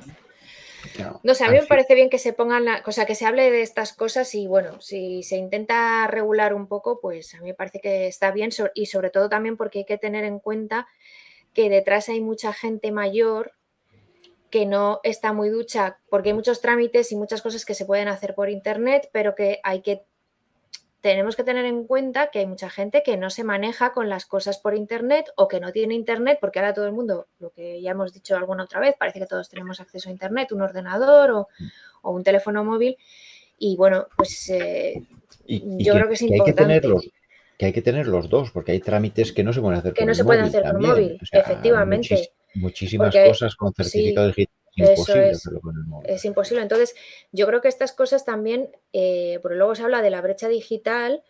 [1.24, 3.52] no, sé, a mí me parece bien que se pongan, la, cosa que se hable
[3.52, 7.54] de estas cosas y bueno, si se intenta regular un poco, pues a mí me
[7.54, 10.88] parece que está bien y sobre todo también porque hay que tener en cuenta
[11.54, 13.54] que detrás hay mucha gente mayor
[14.50, 18.08] que no está muy ducha, porque hay muchos trámites y muchas cosas que se pueden
[18.08, 20.04] hacer por internet, pero que hay que
[21.02, 24.26] tenemos que tener en cuenta que hay mucha gente que no se maneja con las
[24.26, 27.82] cosas por Internet o que no tiene Internet, porque ahora todo el mundo, lo que
[27.82, 31.32] ya hemos dicho alguna otra vez, parece que todos tenemos acceso a Internet, un ordenador
[31.32, 31.48] o,
[32.12, 32.98] un teléfono móvil.
[33.58, 35.02] Y bueno, pues eh,
[35.48, 36.74] yo creo que es importante.
[36.74, 36.82] Hay
[37.58, 40.06] que, hay que tener los dos, porque hay trámites que no se pueden hacer que
[40.06, 42.32] no se pueden hacer con móvil, efectivamente.
[42.56, 45.50] muchísimas cosas con certificado digital imposible es,
[46.06, 46.62] Es imposible.
[46.62, 46.96] Entonces,
[47.32, 51.24] yo creo que estas cosas también, eh, porque luego se habla de la brecha digital,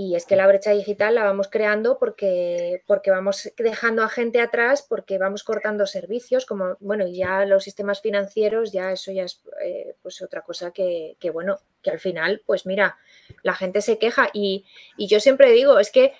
[0.00, 4.40] y es que la brecha digital la vamos creando porque, porque vamos dejando a gente
[4.40, 9.42] atrás, porque vamos cortando servicios, como, bueno, ya los sistemas financieros, ya eso ya es
[9.60, 12.96] eh, pues otra cosa que, bueno, que al final, pues mira,
[13.42, 14.28] la gente se queja.
[14.32, 14.66] Y,
[14.98, 16.12] yo siempre digo, es que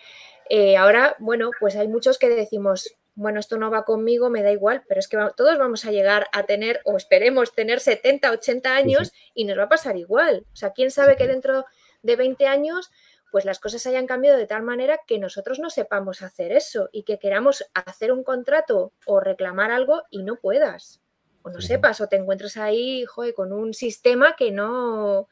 [0.51, 4.53] eh, ahora, bueno, pues hay muchos que decimos, bueno, esto no va conmigo, me da
[4.53, 8.77] igual, pero es que todos vamos a llegar a tener, o esperemos tener 70, 80
[8.77, 10.47] años y nos va a pasar igual.
[10.53, 11.65] O sea, quién sabe que dentro
[12.03, 12.93] de 20 años,
[13.33, 17.03] pues las cosas hayan cambiado de tal manera que nosotros no sepamos hacer eso y
[17.03, 21.03] que queramos hacer un contrato o reclamar algo y no puedas.
[21.43, 25.27] O no sepas, o te encuentres ahí, joder, con un sistema que no,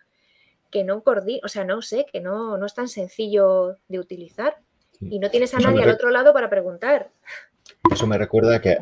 [0.72, 4.56] que no coordina, o sea, no sé, que no, no es tan sencillo de utilizar.
[5.00, 7.12] Y no tienes a nadie al otro lado para preguntar.
[7.90, 8.78] Eso me recuerda que,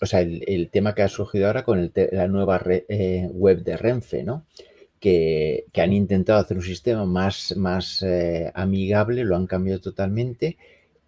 [0.00, 4.22] o sea, el, tema que ha surgido ahora con la nueva eh, web de Renfe,
[4.22, 4.46] ¿no?
[4.98, 10.56] Que, han intentado hacer un sistema más, más eh, amigable, lo han cambiado totalmente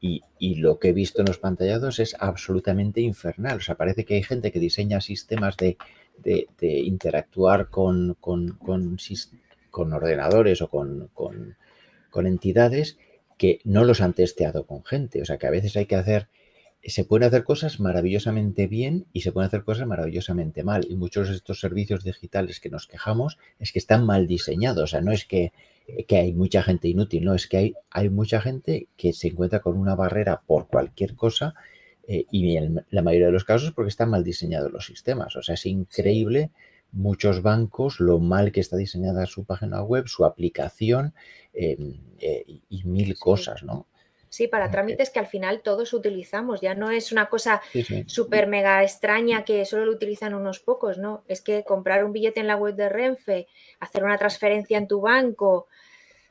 [0.01, 0.23] y,
[0.57, 3.59] lo que he visto en los pantallados es absolutamente infernal.
[3.59, 5.77] O sea, parece que hay gente que diseña sistemas de,
[6.61, 8.99] interactuar con, con,
[9.73, 11.11] ordenadores o con,
[12.11, 12.99] con entidades
[13.37, 15.23] que no los han testeado con gente.
[15.23, 16.29] O sea, que a veces hay que hacer
[16.91, 20.87] se pueden hacer cosas maravillosamente bien y se pueden hacer cosas maravillosamente mal.
[20.89, 24.85] Y muchos de estos servicios digitales que nos quejamos es que están mal diseñados.
[24.85, 25.53] O sea, no es que,
[26.11, 29.77] hay mucha gente inútil, no, es que hay, hay mucha gente que se encuentra con
[29.77, 31.55] una barrera por cualquier cosa
[32.07, 35.37] eh, y en la mayoría de los casos porque están mal diseñados los sistemas.
[35.37, 36.51] O sea, es increíble
[36.93, 41.15] muchos bancos, lo mal que está diseñada su página web, su aplicación
[41.53, 43.87] em, eh, y mil cosas, ¿no?
[44.31, 47.63] Sí, para trámites que al final todos utilizamos, ya no es una cosa
[48.07, 51.25] súper mega extraña que solo lo utilizan unos pocos, ¿no?
[51.29, 53.47] Es que comprar un billete en la web de Renfe,
[53.81, 55.69] hacer una transferencia en tu banco,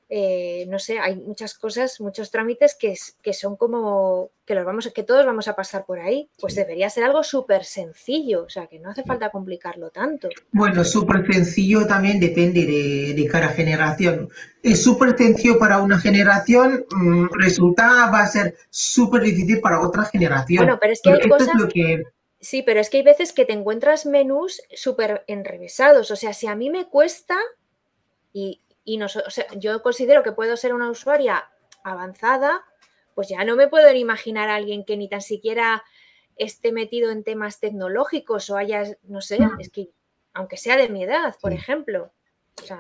[0.10, 4.90] eh, no sé, hay muchas cosas, muchos trámites que, que, son como que los vamos,
[4.94, 6.30] que todos vamos a pasar por ahí.
[6.40, 10.30] Pues debería ser algo súper sencillo, o sea, que no hace falta complicarlo tanto.
[10.52, 14.30] Bueno, súper sencillo también depende de, cada generación.
[14.64, 20.06] Es súper sencillo para una generación, mm, resulta, va a ser súper difícil para otra
[20.06, 20.64] generación.
[20.64, 21.50] Bueno, pero es que hay cosas...
[22.40, 26.12] Sí, pero es que hay veces que te encuentras menús súper enrevesados.
[26.12, 27.36] O sea, si a mí me cuesta,
[28.32, 28.98] y y
[29.60, 31.50] yo considero que puedo ser una usuaria
[31.84, 32.64] avanzada,
[33.16, 35.84] pues ya no me puedo imaginar a alguien que ni tan siquiera
[36.38, 39.90] esté metido en temas tecnológicos o haya, no sé, es que
[40.34, 42.14] aunque sea de mi edad, por ejemplo.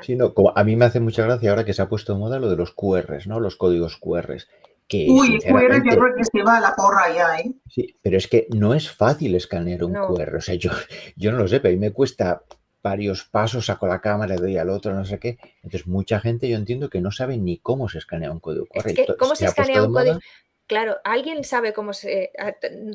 [0.01, 2.19] sí, no, como a mí me hace mucha gracia ahora que se ha puesto en
[2.19, 3.41] moda lo de los QRs, ¿no?
[3.41, 4.47] Los códigos QRs.
[4.87, 7.51] Que, Uy, QR yo creo que se va a la porra ya, ¿eh?
[7.67, 10.37] Sí, pero es que no es fácil escanear un QR.
[10.37, 10.71] O sea, yo,
[11.17, 12.43] yo no lo sé, pero a mí me cuesta
[12.87, 15.37] varios pasos, saco la cámara, le doy al otro, no sé qué.
[15.63, 19.15] Entonces, mucha gente yo entiendo que no sabe ni cómo se escanea un código QR.
[19.17, 20.19] ¿Cómo se, escanea un código?
[20.67, 22.31] Claro, alguien sabe cómo se.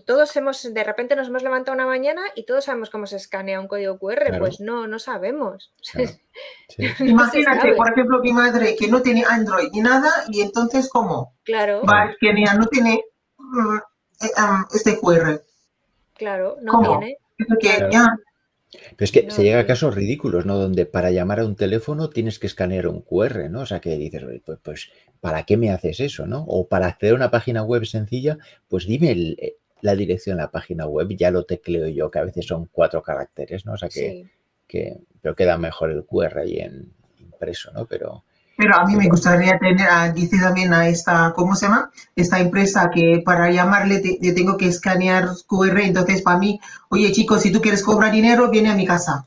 [0.04, 3.60] Todos hemos, de repente nos hemos levantado una mañana y todos sabemos cómo se escanea
[3.60, 4.38] un código QR.
[4.38, 5.72] Pues no, no sabemos.
[6.98, 11.34] Imagínate, por ejemplo, mi madre que no tiene Android ni nada, y entonces, ¿cómo?
[11.44, 11.82] Claro.
[11.82, 13.02] Va a escanear, no tiene
[13.38, 13.76] mm,
[14.22, 14.28] eh,
[14.74, 15.42] este QR.
[16.14, 17.16] Claro, no tiene.
[18.72, 20.56] Pero es que se llega a casos ridículos, ¿no?
[20.56, 23.60] Donde para llamar a un teléfono tienes que escanear un QR, ¿no?
[23.60, 26.44] O sea, que dices, pues, pues ¿para qué me haces eso, no?
[26.48, 30.50] O para acceder a una página web sencilla, pues dime eh, la dirección de la
[30.50, 33.74] página web, ya lo tecleo yo, que a veces son cuatro caracteres, ¿no?
[33.74, 34.26] O sea, que,
[34.66, 37.86] que pero queda mejor el QR ahí en impreso, ¿no?
[37.86, 38.24] Pero,
[38.62, 41.90] pero a mí me gustaría tener, dice también a esta, ¿cómo se llama?
[42.14, 47.42] Esta empresa que para llamarle te, tengo que escanear QR, entonces para mí, oye chicos,
[47.42, 49.26] si tú quieres cobrar dinero, viene a mi casa,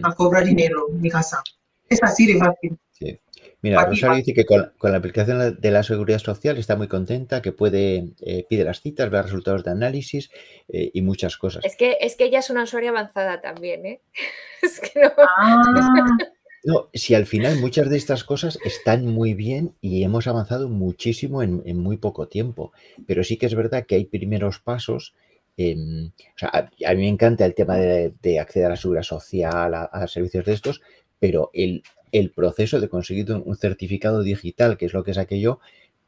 [0.00, 1.42] a cobrar dinero en mi casa.
[1.88, 2.78] Es así de fácil.
[2.92, 3.18] Sí.
[3.60, 7.50] Mira, Rosario dice que con, la aplicación de la seguridad social está muy contenta, que
[7.50, 10.30] puede, eh, pide las citas, ver resultados de análisis
[10.68, 11.64] eh, y muchas cosas.
[11.64, 14.00] Es que, es que ella es una usuaria avanzada también, ¿eh?
[14.62, 15.10] Es que no.
[15.38, 16.16] Ah.
[16.64, 21.42] No, si al final muchas de estas cosas están muy bien y hemos avanzado muchísimo
[21.42, 22.72] en, muy poco tiempo,
[23.06, 25.14] pero sí que es verdad que hay primeros pasos.
[25.58, 30.06] o sea, a, mí me encanta el tema de, acceder a la seguridad social, a,
[30.08, 30.80] servicios de estos,
[31.18, 35.60] pero el, el proceso de conseguir un certificado digital, que es lo que es aquello,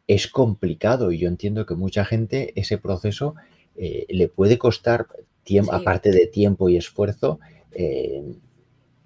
[0.07, 3.35] es complicado y yo entiendo que mucha gente ese proceso
[3.77, 5.07] eh, le puede costar
[5.43, 7.41] tiempo, aparte de tiempo y esfuerzo,
[7.73, 8.23] eh,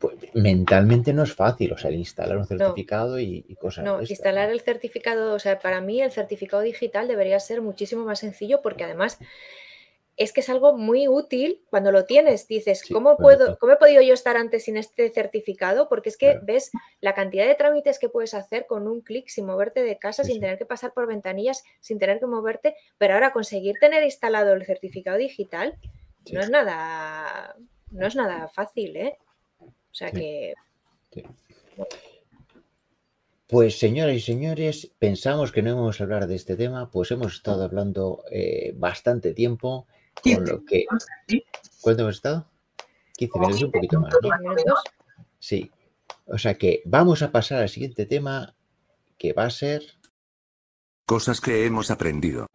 [0.00, 3.84] pues mentalmente no es fácil, o sea, instalar un certificado y, cosas.
[3.84, 8.20] No, instalar el certificado, o sea, para mí el certificado digital debería ser muchísimo más
[8.20, 9.18] sencillo porque además
[10.16, 12.48] es que es algo muy útil cuando lo tienes.
[12.48, 15.88] Dices, ¿cómo, puedo, ¿cómo he podido yo estar antes sin este certificado?
[15.88, 19.44] Porque es que ves la cantidad de trámites que puedes hacer con un clic sin
[19.46, 22.74] moverte de casa, sin tener que pasar por ventanillas, sin tener que moverte.
[22.96, 25.78] Pero ahora conseguir tener instalado el certificado digital
[26.32, 27.56] no es nada,
[27.90, 29.18] no es nada fácil, ¿eh?
[29.90, 30.54] O sea que.
[33.50, 37.34] Pues señoras y señores, pensamos que no íbamos a hablar de este tema, pues hemos
[37.34, 39.88] estado hablando eh, bastante tiempo.
[40.22, 40.84] Con lo que...
[41.80, 42.46] ¿Cuánto hemos estado?
[43.16, 44.74] 15 minutos, un poquito más, ¿no?
[45.40, 45.68] Sí.
[46.26, 48.54] O sea que vamos a pasar al siguiente tema,
[49.18, 49.82] que va a ser...
[51.04, 52.46] Cosas que hemos aprendido.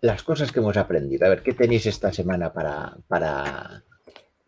[0.00, 1.24] Las cosas que hemos aprendido.
[1.24, 3.84] A ver, ¿qué tenéis esta semana para, para,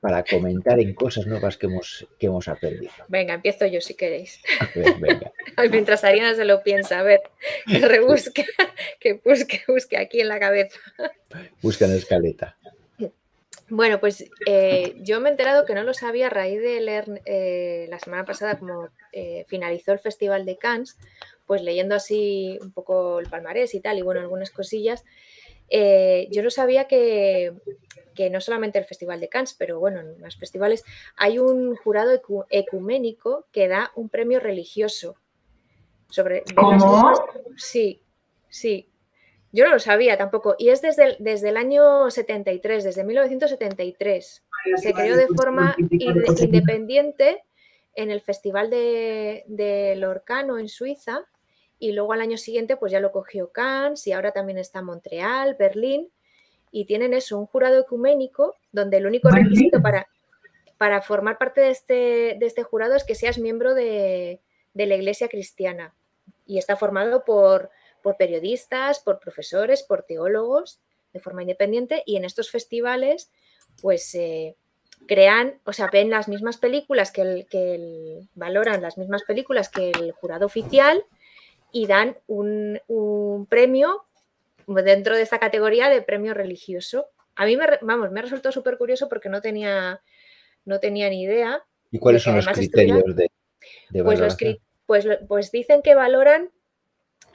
[0.03, 2.91] para comentar en cosas nuevas que hemos, que hemos aprendido.
[3.07, 4.43] Venga, empiezo yo si queréis.
[5.71, 7.21] Mientras Ariana se lo piensa, a ver,
[7.69, 8.45] que rebusque,
[8.99, 10.77] que busque, busque aquí en la cabeza.
[11.63, 12.57] Busca en la escaleta.
[13.69, 17.23] Bueno, pues eh, yo me he enterado que no lo sabía a raíz de leer
[17.25, 20.99] eh, la semana pasada como eh, finalizó el Festival de Cannes,
[21.47, 25.05] pues leyendo así un poco el palmarés y tal, y bueno, algunas cosillas,
[25.69, 27.53] eh, yo no sabía que,
[28.31, 30.85] no solamente el Festival de Cannes, pero bueno, en los festivales
[31.17, 32.21] hay un jurado
[32.51, 35.17] ecuménico que da un premio religioso.
[36.09, 37.13] Sobre, ¿Cómo?
[37.57, 38.03] sí,
[38.49, 38.89] sí.
[39.51, 40.57] Yo no lo sabía tampoco.
[40.59, 44.45] Y es desde el, desde el año 73, desde 1973.
[44.77, 47.45] Se creó de forma independiente
[47.95, 51.27] en el Festival de, de Lorcano en Suiza
[51.83, 55.57] y luego al año siguiente pues ya lo cogió Cannes y ahora también está Montreal,
[55.59, 56.13] Berlín
[56.71, 60.07] y tienen eso, un jurado ecuménico donde el único requisito para,
[60.79, 64.41] para formar parte de este, de este jurado es que seas miembro de,
[64.75, 65.93] la Iglesia cristiana.
[66.47, 70.79] Y está formado por, por periodistas, por profesores, por teólogos
[71.13, 73.33] de forma independiente y en estos festivales
[73.81, 74.55] pues eh,
[75.09, 79.91] crean, o sea, ven las mismas películas que el, que valoran las mismas películas que
[79.91, 81.05] el jurado oficial
[81.73, 82.79] y dan un,
[83.49, 84.05] premio
[84.67, 87.07] dentro de esta categoría de premio religioso.
[87.35, 90.01] A mí me, vamos, me ha resultado súper curioso porque no tenía,
[90.65, 91.65] no tenía ni idea.
[91.91, 93.31] ¿Y cuáles son los criterios de,
[94.03, 94.37] pues,
[94.87, 96.51] pues, pues, dicen que valoran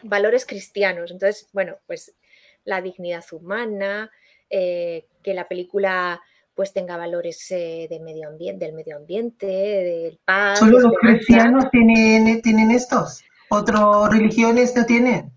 [0.04, 1.12] valores cristianos.
[1.12, 2.16] Entonces, bueno, pues
[2.64, 4.12] la dignidad humana,
[4.50, 6.22] eh, que la película
[6.54, 10.58] pues tenga valores eh, de medio ambiente, del medio ambiente, del paz.
[10.58, 13.24] ¿Solo los cristianos tienen, tienen estos?
[13.50, 15.32] ¿Otras religiones no tienen?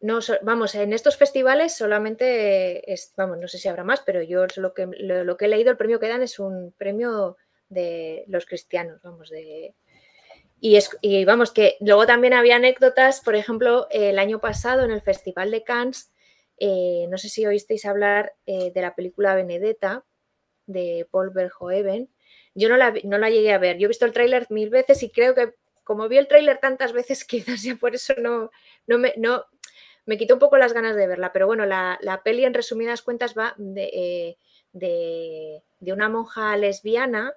[0.00, 2.84] No, vamos, en estos festivales solamente,
[3.16, 5.76] vamos, no sé si habrá más, pero yo lo que, lo, que he leído, el
[5.76, 7.36] premio que dan es un premio
[7.68, 9.74] de los cristianos, vamos, de...
[10.60, 14.90] Y, es, y vamos, que luego también había anécdotas, por ejemplo, el año pasado en
[14.90, 16.12] el Festival de Cannes,
[16.58, 20.04] eh, no sé si oísteis hablar eh, de la película Benedetta
[20.66, 22.10] de Paul Verhoeven.
[22.54, 25.02] Yo no la, no la llegué a ver, yo he visto el tráiler mil veces
[25.02, 25.54] y creo que
[25.88, 28.50] como vi el tráiler tantas veces, quizás ya por eso no,
[28.86, 29.46] no, me, no
[30.04, 31.32] me quitó un poco las ganas de verla.
[31.32, 34.36] Pero bueno, la, peli en resumidas cuentas va eh,
[34.72, 37.32] de, de, una monja lesbiana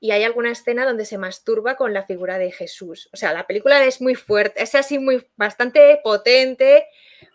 [0.00, 3.08] y hay alguna escena donde se masturba con la figura de Jesús.
[3.12, 6.86] O sea, la película es muy fuerte, es así muy bastante potente.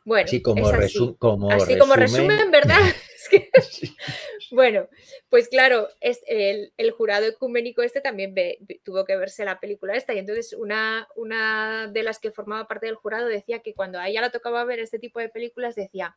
[0.03, 1.15] Bueno, como, así.
[1.17, 2.81] como así como resumen, ¿verdad?
[4.51, 4.87] Bueno,
[5.29, 8.35] pues claro, es el, jurado ecuménico este también
[8.83, 12.85] tuvo que verse la película esta y entonces una, una de las que formaba parte
[12.85, 16.15] del jurado decía que cuando a ella le tocaba ver este tipo de películas decía,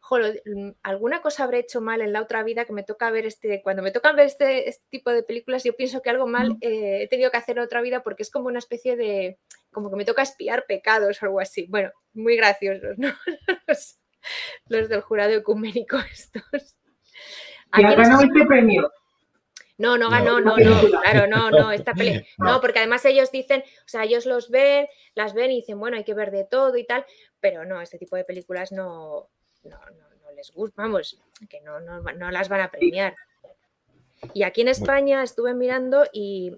[0.00, 3.26] joder, mm, alguna cosa habré hecho mal en la otra vida que me toca ver
[3.26, 6.56] este, cuando me toca ver este, este tipo de películas yo pienso que algo mal
[6.60, 9.38] eh, he tenido que hacer en otra vida porque es como una especie de,
[9.70, 11.66] como que me toca espiar pecados o algo así.
[11.68, 13.08] Bueno, muy graciosos, ¿no?
[14.68, 16.76] los del jurado ecuménico estos.
[17.76, 18.90] ¿Y ha ganado este premio?
[19.80, 22.22] No, no ganó, no, no, claro, no, no, esta peli.
[22.36, 25.96] No, porque además ellos dicen, o sea, ellos los ven, las ven y dicen, bueno,
[25.96, 27.06] hay que ver de todo y tal,
[27.40, 29.30] pero no, este tipo de películas no,
[29.64, 31.18] no, no, les gusta, vamos,
[31.48, 33.16] que no, no, no, las van a premiar.
[34.34, 36.54] Y aquí en España estuve mirando y,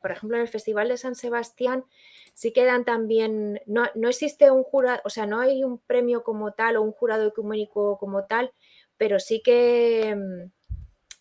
[0.00, 1.84] por ejemplo, en el Festival de San Sebastián
[2.34, 6.52] sí quedan también, no, no existe un jurado, o sea, no hay un premio como
[6.52, 8.52] tal o un jurado ecuménico como tal,
[8.96, 10.50] pero sí que, mm,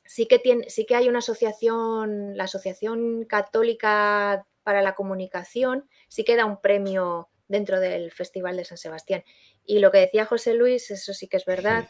[0.06, 6.24] sí que, tiene, sí que hay una asociación, la Asociación Católica para la Comunicación, sí
[6.24, 9.24] que da un premio dentro del Festival de San Sebastián.
[9.66, 11.88] Y lo que decía José Luis, eso sí que es verdad,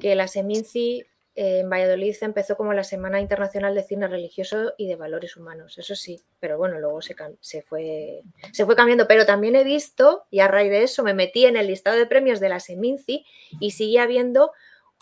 [0.00, 1.04] que la Seminci
[1.34, 5.94] en Valladolid empezó como la Semana Internacional de Cine Religioso y de Valores Humanos, eso
[5.94, 8.22] sí, pero bueno, luego se, se, fue,
[8.52, 9.08] se fue cambiando.
[9.08, 12.06] Pero también he visto, y a raíz de eso me metí en el listado de
[12.06, 13.24] premios de la Seminci
[13.60, 14.52] y sigue habiendo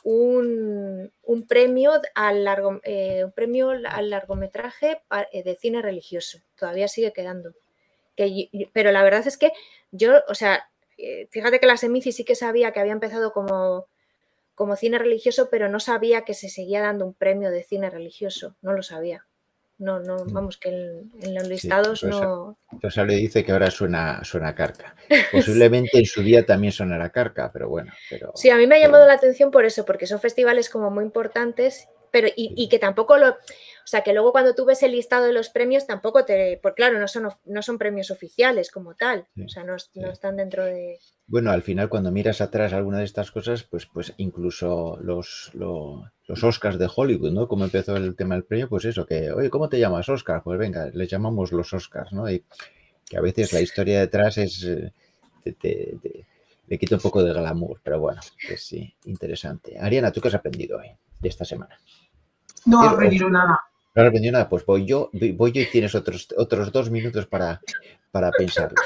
[0.05, 1.11] un,
[1.49, 5.03] premio, al largo, eh, un premio al largometraje
[5.33, 7.55] eh, de cine religioso, todavía sigue quedando.
[8.17, 9.53] Que, pero la verdad es que
[9.91, 10.71] yo, o sea,
[11.31, 13.87] fíjate que la Seminci sí que sabía que había empezado como
[14.61, 18.59] como cine religioso, pero no sabía que se seguía dando un premio de cine religioso,
[18.61, 19.27] no lo sabía.
[19.79, 20.33] No, no, mm.
[20.35, 22.59] vamos, que en, los listados no.
[22.71, 24.95] Rosa le dice que ahora suena, suena carca.
[25.33, 27.91] Posiblemente en su día también sonará carca, pero bueno.
[28.11, 30.91] Pero, sí, a mí me ha llamado la atención por eso, porque son festivales como
[30.91, 34.93] muy importantes pero y, que tampoco lo, o sea, que luego cuando tú ves el
[34.93, 38.95] listado de los premios tampoco te, por claro, no son, no son premios oficiales como
[38.95, 40.99] tal, o sea, no, están dentro de...
[41.27, 46.45] Bueno, al final cuando miras atrás alguna de estas cosas, pues, pues incluso los, los,
[46.45, 47.49] Oscars de Hollywood, ¿no?
[47.49, 50.43] Como empezó el tema del premio, pues eso, que, oye, ¿cómo te llamas Oscar?
[50.45, 52.31] Pues venga, les llamamos los Oscars, ¿no?
[52.31, 52.45] Y
[53.09, 54.65] que a veces la historia detrás es...
[54.65, 54.93] Eh,
[56.69, 59.77] le quita un poco de glamour, pero bueno, pues sí, interesante.
[59.77, 61.79] Ariana, ¿tú qué has aprendido hoy de esta semana?
[62.67, 63.61] No he aprendido nada.
[63.95, 67.27] No he aprendido nada, pues voy yo, voy yo y tienes otros, otros dos minutos
[67.27, 67.61] para,
[68.11, 68.77] para pensarlo.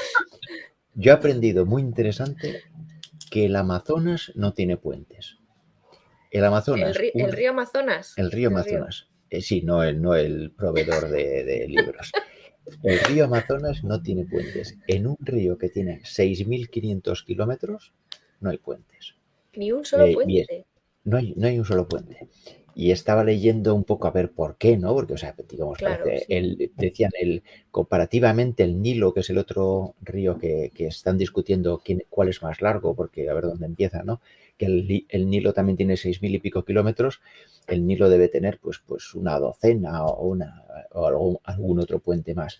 [0.93, 2.63] Yo he aprendido muy interesante
[3.29, 5.37] que el Amazonas no tiene puentes.
[6.31, 6.97] El Amazonas.
[7.13, 8.13] ¿El, río Amazonas?
[8.17, 9.07] El río Amazonas.
[9.29, 12.11] Eh, sí, no el, no el proveedor de, libros.
[12.83, 14.77] El río Amazonas no tiene puentes.
[14.87, 17.93] En un río que tiene 6.500 kilómetros,
[18.39, 19.15] no hay puentes.
[19.55, 20.65] Ni un solo eh, puente.
[21.05, 22.27] No hay, no hay un solo puente
[22.75, 24.93] y estaba leyendo un poco a ver por qué, ¿no?
[24.93, 25.79] Porque, o sea, digamos,
[26.27, 27.41] el, decían el,
[27.71, 32.61] comparativamente el Nilo, que es el otro río que, están discutiendo quién, cuál es más
[32.61, 34.19] largo, porque a ver dónde empieza, ¿no?
[34.57, 37.21] Que el, Nilo también tiene seis mil y pico kilómetros,
[37.67, 42.35] el Nilo debe tener pues, pues una docena o, una, o algún, algún otro puente
[42.35, 42.59] más.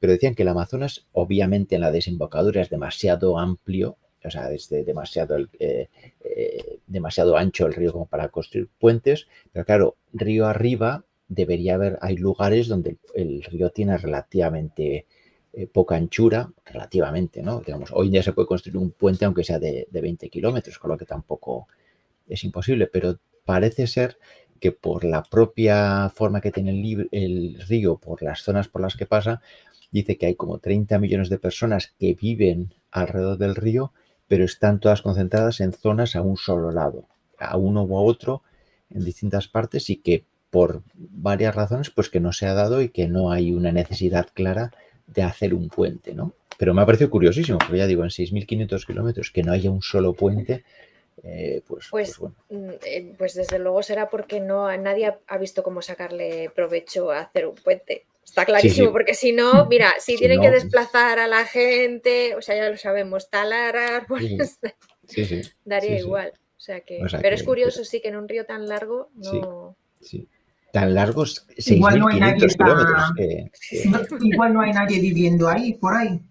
[0.00, 4.68] Pero decían que el Amazonas, obviamente en la desembocadura es demasiado amplio o sea, es
[4.68, 5.88] demasiado, eh,
[6.20, 11.98] eh, demasiado ancho el río como para construir puentes, pero claro, río arriba debería haber,
[12.00, 15.06] hay lugares donde el, río tiene relativamente
[15.52, 17.60] eh, poca anchura, relativamente, ¿no?
[17.60, 20.90] Digamos, hoy en día se puede construir un puente aunque sea de, 20 kilómetros, con
[20.90, 21.68] lo que tampoco
[22.28, 24.18] es imposible, pero parece ser
[24.60, 28.96] que por la propia forma que tiene el, el, río, por las zonas por las
[28.96, 29.40] que pasa,
[29.90, 33.92] dice que hay como 30 millones de personas que viven alrededor del río
[34.32, 37.04] pero están todas concentradas en zonas a un solo lado,
[37.38, 38.42] a uno u otro,
[38.88, 42.88] en distintas partes y que por varias razones, pues que no se ha dado y
[42.88, 44.70] que no hay una necesidad clara
[45.06, 46.32] de hacer un puente, ¿no?
[46.56, 49.82] Pero me ha parecido curiosísimo, porque ya digo, en 6.500 kilómetros que no haya un
[49.82, 50.64] solo puente,
[51.22, 55.62] eh, pues, pues, pues, mm, eh, pues, desde luego será porque no nadie ha visto
[55.62, 58.06] cómo sacarle provecho a hacer un puente.
[58.24, 62.56] Está clarísimo, porque si no, mira, si, tienen que desplazar a la gente, o sea,
[62.56, 64.58] ya lo sabemos, talar árboles,
[65.64, 66.32] daría igual.
[66.56, 69.76] O sea que, pero es curioso, sí, que en un río tan largo no.
[70.00, 70.28] Sí,
[70.72, 74.22] Tan largos, 6.500 kilómetros.
[74.22, 76.22] Igual no hay nadie viviendo ahí, por ahí.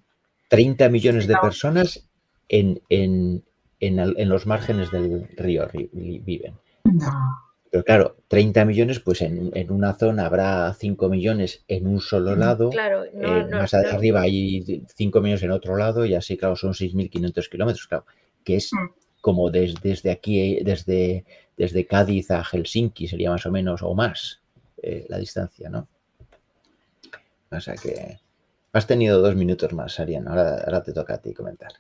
[0.50, 2.10] 30 millones de personas
[2.50, 3.44] en, en,
[3.80, 6.56] en, los márgenes del río viven.
[6.86, 7.51] No.
[7.72, 12.70] Pero claro, 30 millones, pues en, una zona habrá 5 millones en un solo lado.
[12.70, 17.50] Claro, eh, más arriba hay 5 millones en otro lado y así, claro, son 6.500
[17.50, 18.06] kilómetros, claro,
[18.44, 19.22] que es mm.
[19.22, 21.24] como desde aquí, desde,
[21.56, 24.42] desde Cádiz a Helsinki sería más o menos, o más,
[24.84, 25.88] eh, la distancia, ¿no?
[27.52, 28.20] O sea que
[28.74, 31.72] has tenido dos minutos más, Ariana, ahora, ahora te toca a ti comentar.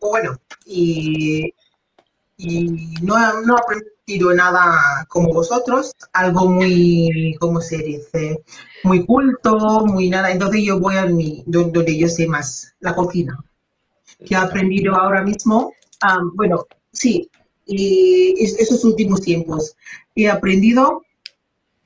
[0.00, 1.52] Bueno, y
[2.42, 2.64] y
[3.02, 8.42] no, no he aprendido nada como vosotros, algo muy, ¿cómo se dice?
[8.82, 10.30] Muy culto, muy nada.
[10.30, 13.38] Entonces yo voy a mi, donde yo sé más, la cocina.
[14.26, 15.72] Que he aprendido ahora mismo,
[16.34, 17.30] bueno, sí,
[17.66, 19.76] y esos últimos tiempos.
[20.16, 21.02] He aprendido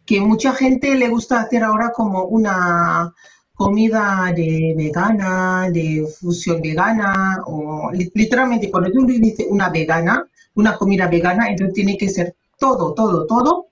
[0.07, 3.13] que mucha gente le gusta hacer ahora como una
[3.55, 11.07] comida de vegana, de fusión vegana, o literalmente cuando tú dices una vegana, una comida
[11.07, 13.69] vegana, entonces tiene que ser todo, todo, todo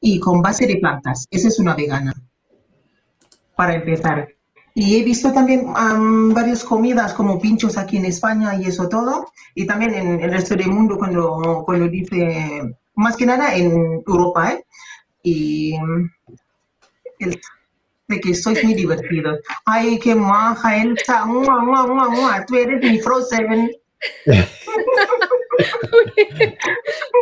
[0.00, 1.26] y con base de plantas.
[1.30, 2.12] Esa es una vegana,
[3.56, 4.28] para empezar.
[4.74, 5.72] Y he visto también
[6.34, 10.56] varias comidas como pinchos aquí en España y eso todo, y también en el resto
[10.56, 14.64] del mundo cuando, cuando dice, más que nada en Europa, ¿eh?
[15.22, 15.76] y
[18.08, 19.38] de que sois muy divertidos.
[19.64, 23.70] Ay, qué maja, Elsa, mua, mua, mua, mua, tú eres mi Frozen.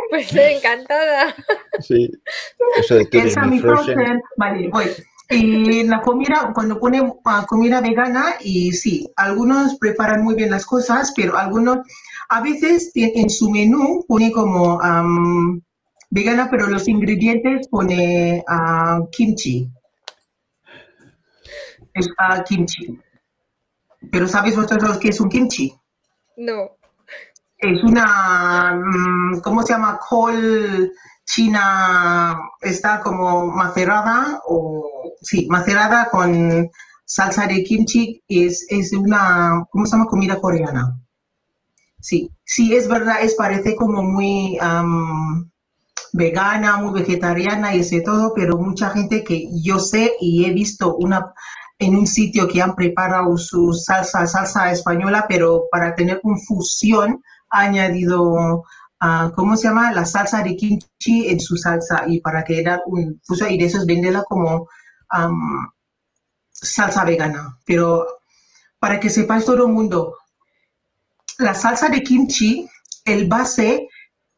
[0.09, 1.35] pues encantada.
[1.79, 2.09] Sí.
[2.77, 3.95] Eso de que eres Elsa, mi Frozen.
[3.95, 4.21] Frozen.
[4.37, 4.85] Vale, voy.
[5.29, 10.65] Y la comida, cuando pone ah, comida vegana, y sí, algunos preparan muy bien las
[10.65, 11.79] cosas, pero algunos,
[12.29, 15.61] a veces en su menú pone como am,
[16.09, 19.69] vegana, pero los ingredientes pone ah, kimchi.
[21.93, 22.99] Es ah, kimchi.
[24.11, 25.73] Pero ¿sabéis vosotros qué es un kimchi?
[26.37, 26.77] No.
[27.63, 29.97] Es una, mm, ¿cómo se llama?
[29.97, 30.91] Col
[31.25, 34.85] china, está como macerada, o
[35.21, 36.69] sí, macerada con
[37.05, 40.09] salsa de kimchi, es, es una, ¿cómo se llama?
[40.09, 40.99] Comida coreana.
[42.01, 45.49] Sí, sí, es verdad, es parece como muy am,
[46.11, 50.97] vegana, muy vegetariana y ese todo, pero mucha gente que yo sé y he visto
[50.97, 51.33] una
[51.79, 57.21] en un sitio que han preparado su salsa, salsa española, pero para tener un fusión
[57.53, 58.63] ha añadido,
[58.99, 59.91] ah, ¿cómo se llama?
[59.93, 63.65] La salsa de kimchi en su salsa y para que era un fusión y de
[63.65, 64.67] eso es venderla como
[65.09, 65.71] am,
[66.51, 67.57] salsa vegana.
[67.65, 68.05] Pero
[68.79, 70.17] para que sepáis todo el mundo,
[71.39, 72.67] la salsa de kimchi,
[73.05, 73.87] el base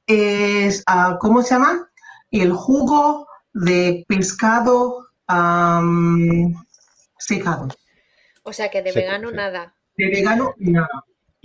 [0.08, 1.90] es, ah, ¿cómo se llama?
[2.32, 6.54] El jugo de pescado am,
[7.18, 7.68] secado.
[8.44, 9.36] O sea que de Sí, vegano sí.
[9.36, 9.74] nada.
[9.98, 10.90] De vegano, nada.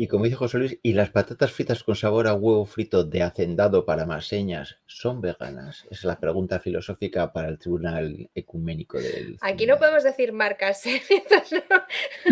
[0.02, 3.22] Y como dice José Luis, ¿y las patatas fritas con sabor a huevo frito de
[3.22, 5.82] hacendado para más señas son veganas?
[5.90, 9.36] Esa es la pregunta filosófica para el Tribunal Ecuménico del...
[9.42, 10.86] Aquí no podemos decir marcas.
[10.86, 11.02] ¿eh?
[11.10, 11.82] Entonces, no.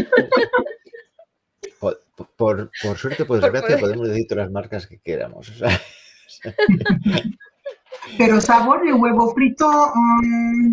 [1.78, 2.00] Por,
[2.36, 3.80] por- por suerte, por Por desgracia, poder.
[3.80, 5.50] podemos decir todas las marcas que queramos.
[5.50, 5.80] o sea,
[8.16, 10.72] Pero sabor de huevo frito, mm,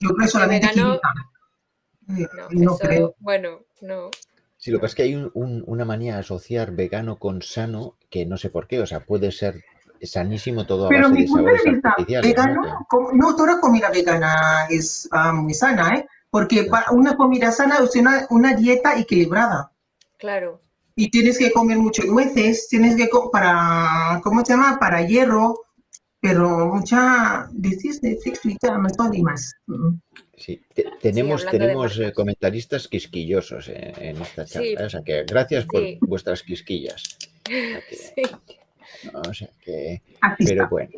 [0.00, 0.98] yo creo solamente vegano,
[2.06, 2.32] química.
[2.36, 3.14] No, No eso, creo.
[3.18, 4.10] bueno, no.
[4.64, 7.42] Sí, lo que pasa es que hay un- un- una manía de asociar vegano con
[7.42, 8.80] sano que no sé por qué.
[8.80, 9.62] O sea, puede ser
[10.00, 12.34] sanísimo todo a Pero base mi de punto sabores de vista, artificiales.
[12.36, 12.44] ¿no?
[12.44, 16.06] vegano, com- no toda comida vegana es ah, muy sana, ¿eh?
[16.30, 19.70] Porque para una comida sana es una, una dieta equilibrada.
[20.18, 20.62] Claro.
[20.96, 24.78] Y tienes que comer mucho nueces, tienes que para, ¿cómo se llama?
[24.80, 25.63] Para hierro,
[26.24, 29.52] pero mucha, decís Netflix, Twitter, Amazon y más.
[29.66, 29.96] Mm.
[30.38, 34.66] Sí, te- tenemos, tenemos eh, comentaristas quisquillosos eh, en esta charla.
[34.78, 34.84] Sí.
[34.86, 35.98] O sea que gracias por Sí.
[36.00, 37.02] vuestras quisquillas.
[37.46, 37.96] O sea que-
[39.02, 39.10] Sí.
[39.12, 40.02] o sea que-
[40.46, 40.90] pero bueno.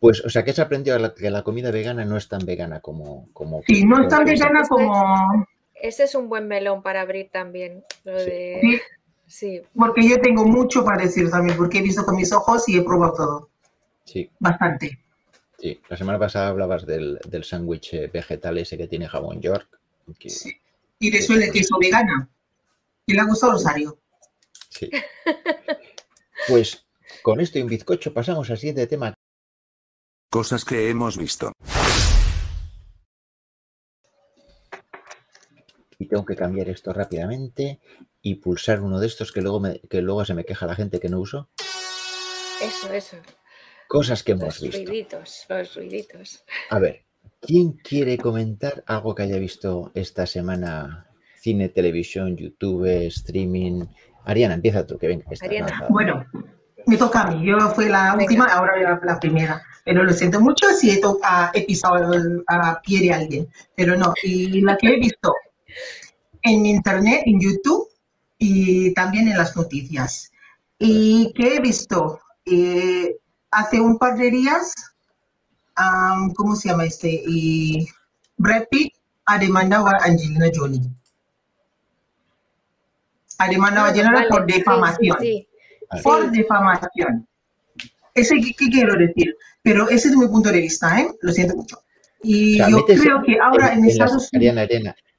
[0.00, 2.80] Pues, o sea, que has aprendido la- que la comida vegana no es tan vegana
[2.80, 3.28] como...
[3.32, 7.84] como Sí, no es tan vegana como, Ese es un buen melón para abrir también.
[8.04, 8.26] Lo Sí.
[8.30, 8.60] de.
[8.62, 8.80] sí,
[9.28, 9.62] Sí.
[9.78, 12.82] porque yo tengo mucho para decir también, porque he visto con mis ojos y he
[12.82, 13.50] probado todo,
[14.06, 14.98] Sí, bastante.
[15.58, 15.80] sí.
[15.88, 19.68] La semana pasada hablabas del, del sándwich eh, vegetal ese que tiene jamón York.
[20.18, 20.56] que- Sí.
[20.98, 22.28] Y de queso vegana.
[23.04, 23.98] Y le ha gustado Rosario.
[24.70, 24.88] sí.
[26.48, 26.86] Pues
[27.22, 29.12] con esto y un bizcocho pasamos al siguiente tema.
[30.30, 31.52] Cosas que hemos visto.
[35.98, 37.80] y tengo que cambiar esto rápidamente
[38.20, 41.00] y pulsar uno de estos que luego, me- que luego se me queja la gente
[41.00, 41.48] que no uso.
[42.60, 43.16] Eso, eso.
[43.88, 44.78] Cosas que hemos Los visto.
[44.90, 46.44] ruiditos, los ruiditos.
[46.70, 47.04] A ver,
[47.40, 51.06] ¿quién quiere comentar algo que haya visto esta semana?
[51.40, 53.84] Cine, televisión, YouTube, streaming.
[54.24, 55.24] Ariana, empieza tú, que venga.
[55.40, 55.86] Ariana.
[55.88, 56.26] Bueno,
[56.86, 57.46] me toca a mí.
[57.46, 58.24] Yo fui la Venga.
[58.24, 59.62] última, ahora la, la primera.
[59.84, 63.48] Pero lo siento mucho si he, to- ah, he pisado el- a pie de alguien.
[63.76, 64.12] Pero no.
[64.24, 65.32] Y la que he visto
[66.42, 67.88] en internet, en YouTube
[68.38, 70.32] y también en las noticias.
[70.78, 73.16] Y que he visto Eh,
[73.56, 74.72] hace un par de días,
[75.76, 77.22] am, ¿cómo se llama este?
[77.26, 77.86] Y
[78.36, 78.92] Brad Pitt
[79.24, 80.80] ha demandado a Angelina Jolie.
[83.38, 85.48] Ha demandado a Angelina Vale, por sí, sí, defamación sí.
[85.90, 86.02] Vale.
[86.02, 87.28] por defamación.
[88.14, 89.34] Ese, ¿qué, qué quiero decir?
[89.62, 91.08] Pero ese es mi punto de vista, ¿eh?
[91.20, 91.82] Lo siento mucho.
[92.22, 94.56] Y O sea, yo creo que ahora en, las- Estados Unidos...
[94.58, 94.62] Ariana,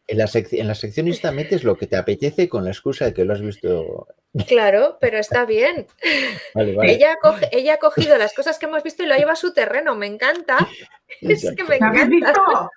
[0.08, 3.26] en la, en la seccionista metes lo que te apetece con la excusa de que
[3.26, 4.08] lo has visto.
[4.48, 5.88] Claro, pero está bien.
[6.54, 6.92] Vale, vale.
[6.94, 9.54] Ella, coge- ella ha cogido las cosas que hemos visto y lo lleva a su
[9.54, 9.96] terreno.
[9.96, 10.58] Me encanta.
[11.22, 12.10] Es que me ¿Me habéis encanta.
[12.32, 12.72] visto?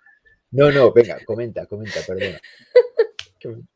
[0.52, 2.40] No, no, venga, comenta, comenta, perdona.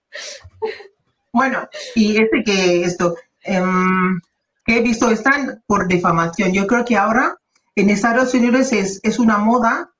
[1.33, 4.20] Bueno, y este que esto, em,
[4.64, 6.53] que he visto están por defamación.
[6.53, 7.37] Yo creo que ahora
[7.75, 9.91] en Estados Unidos es, es una moda,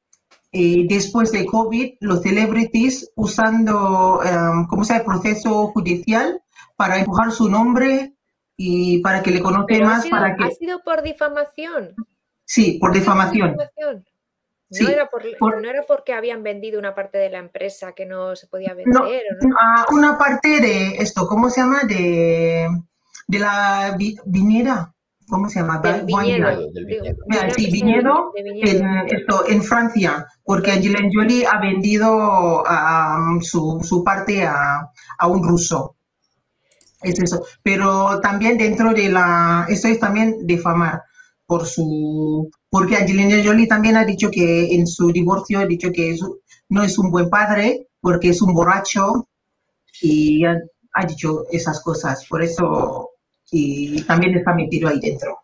[0.53, 6.41] eh, después de COVID, los celebrities usando, em, ¿cómo se llama?, el proceso judicial
[6.77, 8.15] para empujar su nombre
[8.57, 10.45] y para que le conozcan Pero ha más, sido, para que...
[10.45, 11.95] ha sido por difamación.
[12.45, 14.05] Sí, por ¿Ha sido por difamación?
[14.71, 15.09] No, era
[15.61, 18.93] no era porque habían vendido una parte de la empresa que no se podía vender.
[18.93, 21.83] No, ah, una parte de esto, ¿cómo se llama?
[21.85, 22.69] De,
[23.27, 23.97] de la
[24.27, 24.91] viñera.
[25.29, 25.79] ¿Cómo se llama?
[25.79, 26.69] Del viñedo.
[27.57, 32.63] Sí, viñedo, en, esto, en Francia, porque Angelina Jolie ha vendido
[33.41, 35.94] su, su, parte a, a un ruso.
[37.05, 37.45] Es eso.
[37.63, 41.03] Pero también dentro de la, esto es también difamar
[41.47, 46.17] por su, porque Angelina Jolie también ha dicho que en su divorcio ha dicho que
[46.71, 49.29] no es un buen padre porque es un borracho
[50.01, 50.57] y ha,
[51.07, 52.27] dicho esas cosas.
[52.29, 53.11] Por eso,
[53.51, 55.39] y también está metido ahí dentro.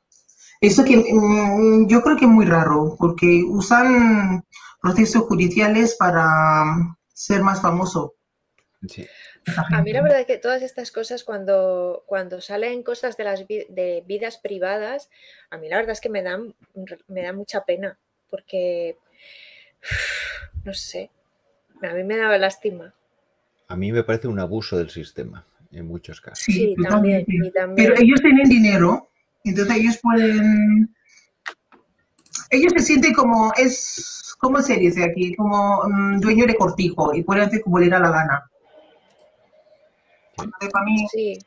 [0.60, 4.44] Eso que mm, yo creo que es muy raro, porque usan
[4.80, 8.14] procesos judiciales para ser más famoso.
[8.86, 9.06] Sí.
[9.46, 13.46] A mí la verdad es que todas estas cosas, cuando, cuando salen cosas de las
[13.48, 15.08] de vidas privadas,
[15.50, 16.54] a mí la verdad es que me dan,
[17.08, 18.96] me da mucha pena, porque,
[20.64, 21.10] no sé,
[21.82, 22.94] a mí me da lástima.
[23.68, 26.44] A mí me parece un abuso del sistema, en muchos casos.
[26.44, 27.24] Sí, también,
[27.76, 29.10] Pero ellos tienen dinero,
[29.44, 30.94] entonces ellos pueden...
[32.52, 35.34] Ellos se sienten como, es, ¿cómo se dice aquí?
[35.36, 38.49] Como mm, dueño de cortijo y pueden hacer como le da la gana
[40.72, 41.38] para mí, sí.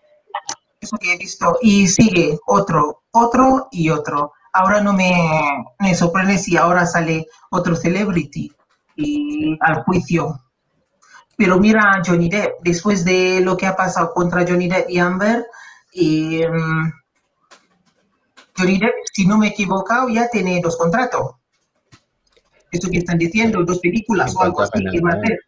[0.79, 1.57] eso que he visto.
[1.61, 4.33] Y sigue otro, otro y otro.
[4.53, 5.11] Ahora no me,
[5.79, 8.51] me sorprende si ahora sale otro celebrity
[8.95, 10.39] y al juicio.
[11.35, 15.45] Pero mira Johnny Depp, después de lo que ha pasado contra Johnny Depp y Amber,
[15.91, 16.91] y, mm,
[18.55, 21.35] Johnny Depp, si no me he equivocado, ya tiene dos contratos.
[22.71, 25.39] Esto que están diciendo, dos películas o algo así que va a hacer.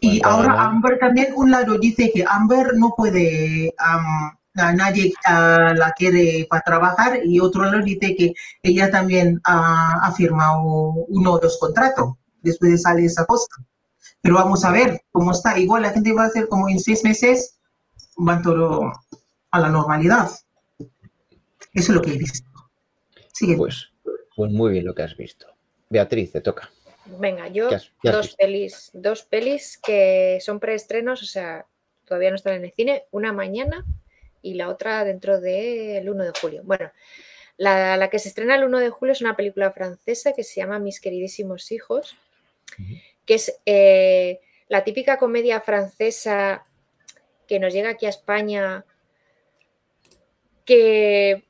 [0.00, 6.46] Y ahora Amber también, un lado dice que Amber no puede, a nadie la quiere
[6.48, 8.32] para trabajar y otro lado dice que
[8.62, 10.62] ella también ha, firmado
[11.08, 13.46] uno o dos contratos después de salir esa cosa.
[14.20, 15.58] Pero vamos a ver cómo está.
[15.58, 17.58] Igual la gente va a hacer como en seis meses,
[18.16, 18.90] van todo
[19.50, 20.30] a la normalidad.
[21.74, 22.48] Eso es lo que he visto.
[23.32, 23.56] Sigue.
[23.56, 23.90] Pues,
[24.34, 25.46] pues muy bien lo que has visto.
[25.90, 26.70] Beatriz, te toca.
[27.06, 27.68] Venga, yo
[28.02, 31.66] dos pelis, dos pelis que son preestrenos, o sea,
[32.04, 33.84] todavía no están en el cine, una mañana
[34.42, 36.62] y la otra dentro del 1 de julio.
[36.64, 36.90] Bueno,
[37.56, 40.78] la, que se estrena el 1 de julio es una película francesa que se llama
[40.78, 42.16] Mis queridísimos hijos,
[43.24, 46.66] que es eh, la típica comedia francesa
[47.46, 48.84] que nos llega aquí a España,
[50.64, 51.44] que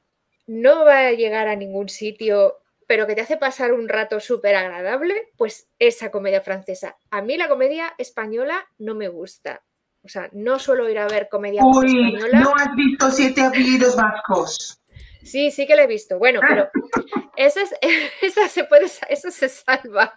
[0.46, 4.54] no va a llegar a ningún sitio pero que te hace pasar un rato súper
[4.56, 6.96] agradable, pues esa comedia francesa.
[7.10, 9.62] A mí la comedia española no me gusta.
[10.02, 12.40] O sea, no suelo ir a ver comedia española.
[12.40, 14.80] ¿No has visto siete apellidos vascos?
[15.22, 16.18] Sí, sí que la he visto.
[16.18, 16.68] Bueno, pero
[17.36, 17.62] esa,
[18.22, 20.14] esa se puede, esa se salva.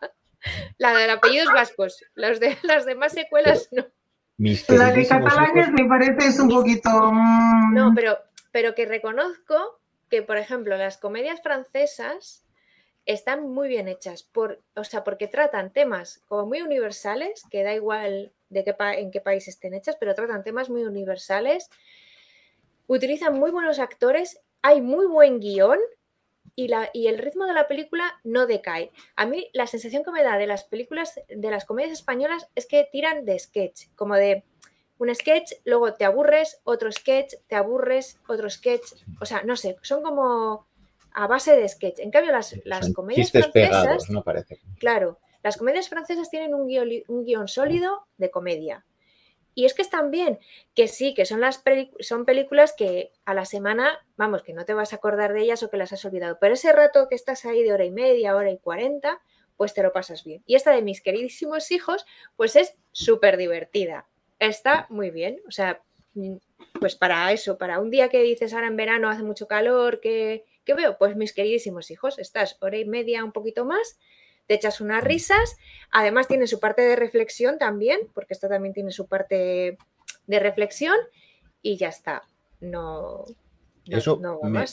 [0.78, 2.04] La de apellidos vascos.
[2.16, 3.86] Las, de, las demás secuelas no.
[4.68, 6.90] La de catalanes me parece es un poquito.
[6.92, 7.74] Mm.
[7.74, 8.20] No, pero,
[8.52, 12.46] pero que reconozco que, por ejemplo, las comedias francesas
[13.08, 17.74] están muy bien hechas, por, o sea, porque tratan temas como muy universales, que da
[17.74, 21.70] igual de qué en qué país estén hechas, pero tratan temas muy universales,
[22.86, 25.80] utilizan muy buenos actores, hay muy buen guion
[26.56, 28.92] y, la, y el ritmo de la película no decae.
[29.16, 32.66] A mí la sensación que me da de las películas, de las comedias españolas, es
[32.66, 34.44] que tiran de sketch, como de
[34.98, 39.78] un sketch, luego te aburres, otro sketch, te aburres, otro sketch, o sea, no sé,
[39.82, 40.68] son como
[41.18, 41.98] a base de sketch.
[41.98, 44.08] En cambio, las, las comedias francesas.
[44.12, 44.60] no parece.
[44.78, 48.86] Claro, las comedias francesas tienen un guion, un guion sólido de comedia.
[49.56, 50.38] Y es que están bien,
[50.76, 51.64] que sí, que son, las
[52.02, 55.64] son películas que a la semana, vamos, que no te vas a acordar de ellas
[55.64, 58.36] o que las has olvidado, pero ese rato que estás ahí de hora y media,
[58.36, 59.20] hora y cuarenta,
[59.56, 60.44] pues te lo pasas bien.
[60.46, 62.06] Y esta de mis queridísimos hijos,
[62.36, 64.08] pues es súper divertida.
[64.38, 65.82] Está muy bien, o sea,
[66.14, 66.36] mm,
[66.80, 70.46] pues para eso, para un día que dices ahora en verano hace mucho calor, que
[70.68, 70.98] ¿Qué veo?
[70.98, 73.98] Pues mis queridísimos hijos, estás hora y media, un poquito más,
[74.48, 75.56] te echas unas risas,
[75.92, 79.78] además tiene su parte de reflexión también, porque esta también tiene su parte
[80.28, 80.98] de reflexión
[81.62, 82.24] y ya está.
[82.60, 83.24] No,
[83.86, 84.66] eso, me,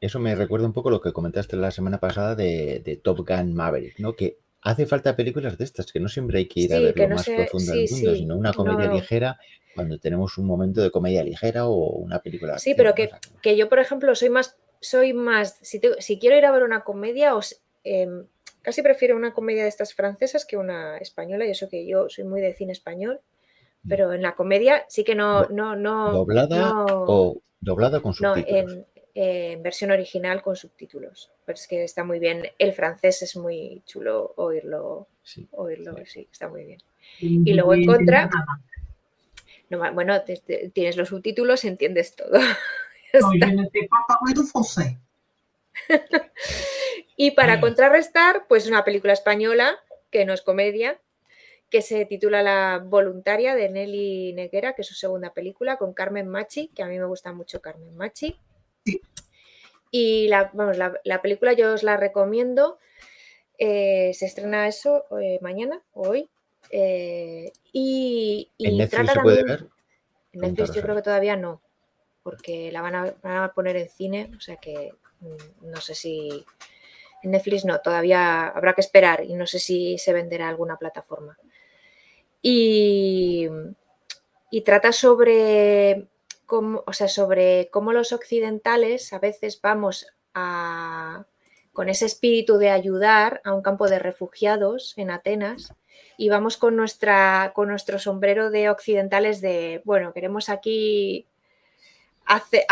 [0.00, 3.98] eso me recuerda un poco lo que comentaste la semana pasada de, Top Gun Maverick,
[3.98, 4.14] ¿no?
[4.14, 7.08] Que hace falta películas de estas, que no siempre hay que ir a ver lo
[7.08, 9.36] más profundo del mundo, sino una comedia ligera
[9.74, 12.56] cuando tenemos un momento de comedia ligera o una película.
[12.60, 13.10] Sí, pero que,
[13.42, 15.80] que, yo, por ejemplo, soy más soy más, si,
[16.18, 18.26] quiero ir a ver una comedia, os, em,
[18.62, 22.24] casi prefiero una comedia de estas francesas que una española, y eso que yo soy
[22.24, 23.20] muy de cine español,
[23.82, 23.88] mm.
[23.88, 25.46] pero en la comedia sí que no...
[25.48, 28.74] no, no ¿Doblada o doblada con subtítulos?
[28.76, 31.32] No, eh, en versión original con subtítulos.
[31.44, 32.50] Pero es que está muy bien.
[32.56, 35.08] El francés es muy chulo oírlo.
[35.24, 35.48] Sí.
[35.50, 36.80] Oírlo, sí, está muy bien.
[37.18, 38.30] Y luego en contra,
[39.70, 42.38] no, bueno, te- te- tienes los subtítulos, entiendes todo.
[43.20, 43.32] No.
[47.16, 49.76] Y para contrarrestar, pues una película española
[50.10, 51.00] que no es comedia,
[51.70, 56.28] que se titula La Voluntaria de Nelly Neguera, que es su segunda película, con Carmen
[56.28, 58.36] Machi, que a mí me gusta mucho Carmen Machi.
[58.84, 59.00] Sí.
[59.90, 62.78] Y la, vamos, la, la película yo os la recomiendo.
[63.58, 66.28] eh, se estrena eso eh, mañana o hoy.
[66.70, 69.68] eh, y, y ¿En Netflix trata se puede también- ver?
[70.34, 71.60] en Netflix yo creo que todavía no,
[72.28, 76.44] porque la van a, poner en cine, o sea que mm, no sé si
[77.22, 81.38] en Netflix no, todavía habrá que esperar y no sé si se venderá alguna plataforma.
[82.42, 83.48] Y,
[84.50, 86.06] y trata sobre
[86.44, 91.24] cómo, o sea, sobre cómo los occidentales a veces vamos a,
[91.72, 95.72] con ese espíritu de ayudar a un campo de refugiados en Atenas
[96.18, 101.27] y vamos con, nuestra, con nuestro sombrero de occidentales de, bueno, queremos aquí,
[102.28, 102.64] hace-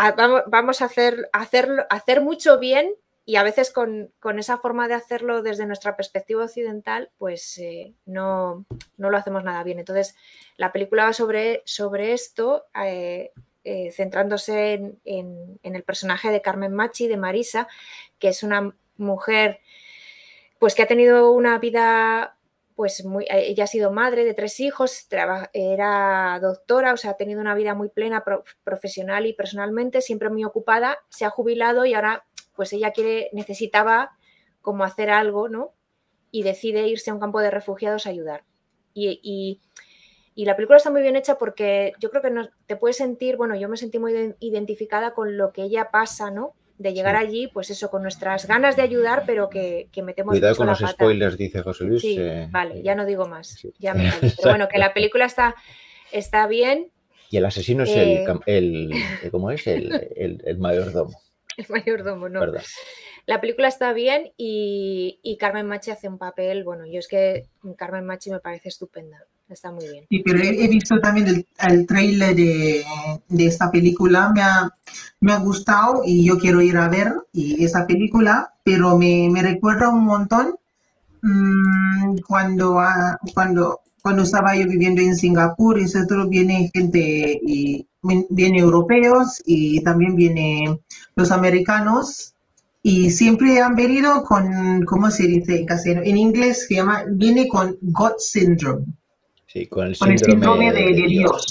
[0.47, 2.93] vamos, a hacer, hacerlo, hacer mucho bien
[3.25, 7.93] y a veces con, con esa forma de hacerlo desde nuestra perspectiva occidental, pues eh,
[8.05, 8.65] no,
[8.97, 9.81] no lo hacemos nada bien.
[9.81, 10.15] Entonces,
[10.57, 13.33] la película va sobre, sobre esto, eh,
[13.65, 17.67] eh, centrándose en, en- en el personaje de Carmen Machi, de Marisa,
[18.21, 19.59] que es una mujer
[20.59, 22.36] pues que ha tenido una vida
[22.77, 25.09] pues muy, eh, ella ha sido madre de tres hijos,
[25.55, 30.31] era doctora, o sea, ha tenido una vida muy plena pro- profesional y personalmente, siempre
[30.31, 34.13] muy ocupada, se ha jubilado y ahora pues ella quiere, necesitaba
[34.63, 35.75] como hacer algo, ¿no?
[36.31, 38.45] Y decide irse a un campo de refugiados a ayudar.
[38.95, 39.61] Y, y-
[40.35, 43.37] y la película está muy bien hecha porque yo creo que no, te puedes sentir,
[43.37, 46.55] bueno, yo me sentí muy iden- identificada con lo que ella pasa, ¿no?
[46.79, 50.53] De llegar allí, pues eso, con nuestras ganas de ayudar, pero que, que metemos Cuidado
[50.53, 50.93] mucho con la los pata.
[50.93, 52.03] spoilers, dice José Luis.
[52.03, 53.47] Sí, eh, vale, ya no digo más.
[53.49, 53.73] sí.
[53.79, 54.11] Ya me.
[54.21, 55.55] Pero bueno, que la película está,
[56.13, 56.91] está bien,
[57.31, 58.03] Y el asesino es Eh.
[58.23, 58.93] el, cam- el,
[59.33, 59.67] ¿Cómo es?
[59.67, 61.19] El, el, el mayordomo,
[61.57, 62.41] el mayordomo, ¿no?
[63.27, 67.49] La película está bien y, y Carmen Machi hace un papel, bueno, yo es que
[67.77, 70.05] Carmen Machi me parece estupenda, está muy bien.
[70.09, 72.85] Sí, pero he, visto también el, el trailer de,
[73.29, 74.71] de esta película, me ha,
[75.21, 79.43] me ha gustado y yo quiero ir a ver y esa película, pero me, me
[79.43, 80.57] recuerda un montón
[81.23, 87.87] mm, cuando, ah, cuando, cuando estaba yo viviendo en Singapur, y todo viene gente, y
[88.31, 90.81] viene europeos y también viene
[91.15, 92.33] los americanos.
[92.83, 96.03] Y siempre han venido con, ¿cómo se dice en castellano?
[96.05, 98.85] En inglés se llama, viene con God Syndrome.
[99.47, 101.47] Sí, con el Con el síndrome, síndrome de- de Dios.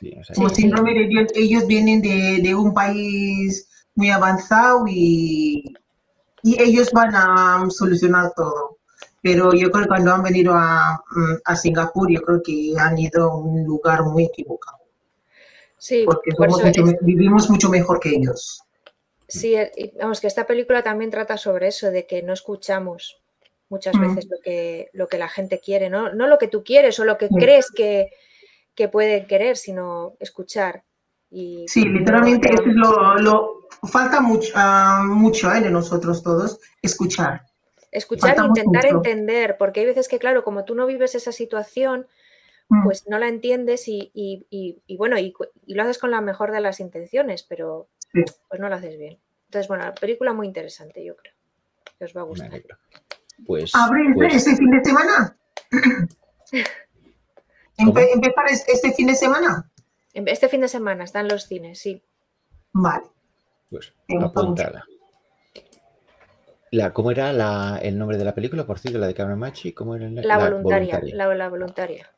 [0.00, 0.62] Sí, o sea, como Sí, sí.
[0.62, 5.74] síndrome de Dios, ellos vienen de, de un país muy avanzado y,
[6.42, 8.76] y ellos van a solucionar todo.
[9.22, 12.96] Pero yo creo que cuando han venido a, mm, a Singapur, yo creo que han
[12.98, 14.78] ido a un lugar muy equivocado,
[15.76, 18.62] Sí, porque por somos mucho vivimos mucho mejor que ellos.
[19.26, 23.18] Sí, eh, y vamos, que esta película también trata sobre eso, de que no escuchamos
[23.68, 24.00] muchas Mm.
[24.08, 26.12] veces lo que, lo que la gente quiere, ¿no?
[26.12, 27.34] No lo que tú quieres o lo que Sí.
[27.34, 28.10] crees que,
[28.74, 30.84] que pueden querer, sino escuchar.
[31.30, 36.22] Y Sí, no literalmente eso es lo, lo falta mucho, ah, mucho eh, de nosotros
[36.22, 37.42] todos, escuchar.
[37.90, 38.96] Escuchar e intentar mucho.
[38.96, 42.06] entender, porque hay veces que, claro, como tú no vives esa situación,
[42.70, 42.84] Mm.
[42.84, 45.34] pues no la entiendes y, y- y- y bueno, y,
[45.66, 48.22] lo haces con la mejor de las intenciones, pero Sí.
[48.48, 49.18] pues no lo haces bien.
[49.46, 51.32] Entonces, bueno, la película muy interesante, yo creo.
[51.98, 52.48] Que os va a me gustar.
[52.50, 52.76] alegro.
[53.46, 55.36] Pues, ¿Abre pues, este fin de semana?
[57.78, 59.70] ¿Empezar es- este fin de semana?
[60.12, 62.02] Este fin de semana está en los cines, sí.
[62.72, 63.04] Vale.
[63.70, 64.84] pues, apuntada.
[66.70, 68.66] La, ¿Cómo era la, el nombre de la película?
[68.66, 69.72] Por cierto, la de Carmen Machi.
[69.72, 72.10] ¿Cómo era el- La, voluntaria, La, la voluntaria.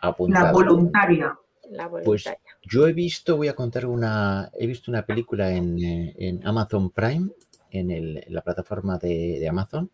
[0.00, 0.46] Apuntada.
[0.46, 1.38] La voluntaria.
[1.70, 2.40] La Pues voluntaria.
[2.62, 6.90] yo he visto, voy a contar una, he visto una película en, eh, en Amazon
[6.90, 7.30] Prime,
[7.70, 9.88] en, el- en la plataforma de, de Amazon,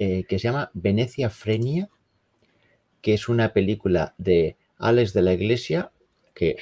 [0.00, 1.88] eh, que se llama Venecia Frenia,
[3.02, 5.92] que es una película de Alex de la Iglesia,
[6.34, 6.56] que...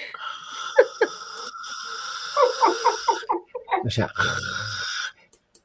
[3.84, 4.11] O sea...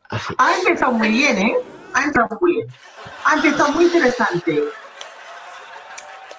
[0.09, 0.33] así.
[0.37, 1.55] Ha empezado muy bien, ¿eh?
[1.93, 2.67] Ha empezado muy bien.
[3.25, 4.63] Ha empezado muy interesante.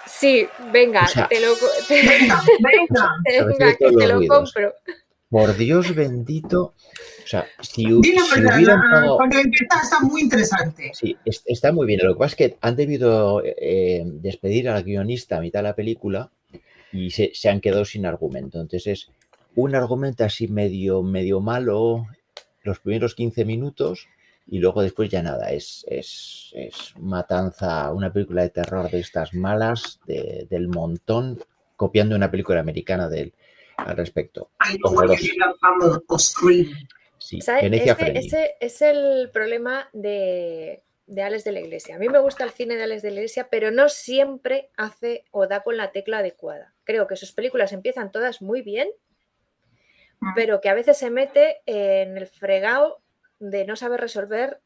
[0.06, 1.54] Sí, venga, o sea, te lo,
[1.88, 3.10] te- Venga, venga.
[3.46, 4.52] Venga, que te lo ruidos.
[4.54, 4.72] compro.
[5.34, 6.74] Por Dios bendito.
[7.24, 9.18] O sea, si, si verdad, hubieran la- pagado-
[9.82, 10.92] está muy interesante.
[10.94, 11.98] Sí, es- está muy bien.
[12.04, 15.74] Lo que pasa es que han debido eh, despedir al guionista a mitad de la
[15.74, 16.30] película
[16.92, 18.60] y se, se han quedado sin argumento.
[18.60, 19.08] Entonces es
[19.56, 22.06] un argumento así medio, medio malo
[22.62, 24.06] los primeros 15 minutos
[24.48, 29.34] y luego después ya nada, es, es, es matanza, una película de terror de estas
[29.34, 31.40] malas, de, del montón,
[31.76, 33.32] copiando una película americana del,
[33.76, 34.50] al respecto.
[37.18, 41.96] Sí, Venecia ese, ese, es el problema de, de Alex de la Iglesia.
[41.96, 45.24] A mí me gusta el cine de Alex de la Iglesia, pero no siempre hace
[45.30, 46.74] o da con la tecla adecuada.
[46.84, 48.88] Creo que sus películas empiezan todas muy bien,
[50.20, 50.32] ah.
[50.34, 53.02] pero que a veces se mete en el fregado
[53.38, 54.60] de no saber resolver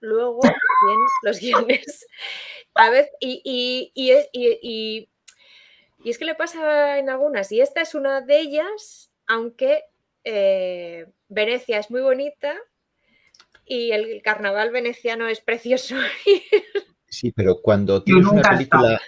[0.00, 2.06] luego bien los guiones.
[2.74, 5.09] A veces, y, y, y,
[6.04, 9.84] y, es que le pasa en algunas, y esta es una de ellas, aunque
[10.24, 12.56] eh, Venecia es muy bonita
[13.64, 15.96] y el carnaval veneciano es precioso.
[17.12, 19.00] Sí, pero cuando tienes una película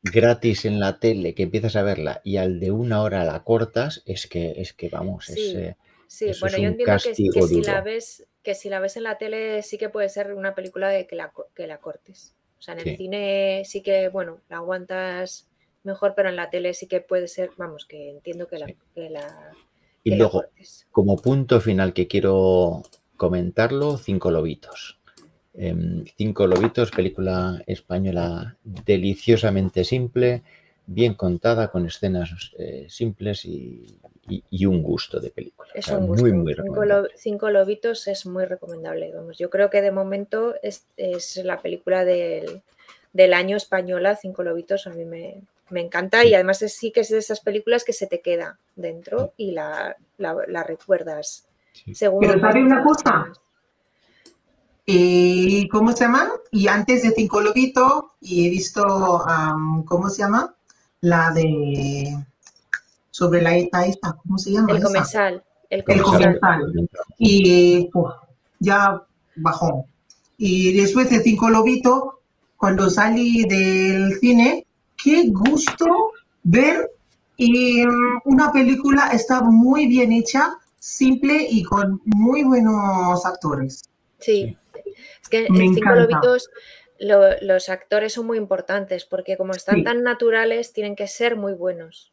[0.00, 4.04] gratis en la tele que empiezas a verla y al de una hora la cortas,
[4.06, 5.74] es que, es que vamos, sí, es,
[6.06, 6.30] sí.
[6.40, 9.76] bueno, yo entiendo que, si la ves que si la ves en la tele sí
[9.76, 12.36] que puede ser una película de que la, que la cortes.
[12.58, 15.48] O sea, en el cine sí que, bueno, la aguantas
[15.82, 18.66] mejor, pero en la tele sí que puede ser, vamos, que entiendo que la...
[18.94, 19.52] Que la
[20.04, 20.44] y luego,
[20.90, 22.82] como punto final que quiero
[23.16, 24.98] comentarlo, Cinco Lobitos.
[25.54, 30.42] Em, Cinco Lobitos, película española deliciosamente simple,
[30.86, 33.98] bien contada, con escenas eh, simples y,
[34.66, 35.70] un gusto de película.
[35.74, 36.22] Es un gusto.
[36.22, 36.54] Muy, muy
[37.16, 39.12] Cinco, Lobitos es muy recomendable.
[39.12, 39.38] Vamos.
[39.38, 40.86] Yo creo que de momento es,
[41.42, 42.62] la película del,
[43.34, 45.42] año española, Cinco Lobitos, a mí me,
[45.76, 49.52] encanta y además sí que es de esas películas que se te queda dentro y
[49.52, 49.96] la,
[50.66, 51.46] recuerdas.
[51.92, 53.32] Según Pero ¿sabe una cosa?
[54.86, 56.30] Y, ¿Cómo se llama?
[56.50, 58.82] Y antes de Cinco Lobitos, y he visto,
[59.86, 60.54] ¿cómo se llama?
[61.02, 62.16] La de
[63.10, 64.72] sobre la ETA esta, ¿cómo se llama?
[64.72, 65.44] El comensal.
[65.68, 66.88] El comensal.
[67.18, 67.90] Y
[68.60, 69.02] ya
[69.36, 69.86] bajó.
[70.38, 72.14] Y después de Cinco Lobitos,
[72.56, 74.67] cuando salí del cine,
[75.02, 76.90] qué gusto ver
[77.36, 83.84] y mm, una película está muy bien hecha, simple y con muy buenos actores.
[84.18, 84.56] Sí,
[85.22, 86.50] es que en Cinco Lobitos
[86.98, 92.12] los actores son muy importantes porque como están tan naturales tienen que ser muy buenos.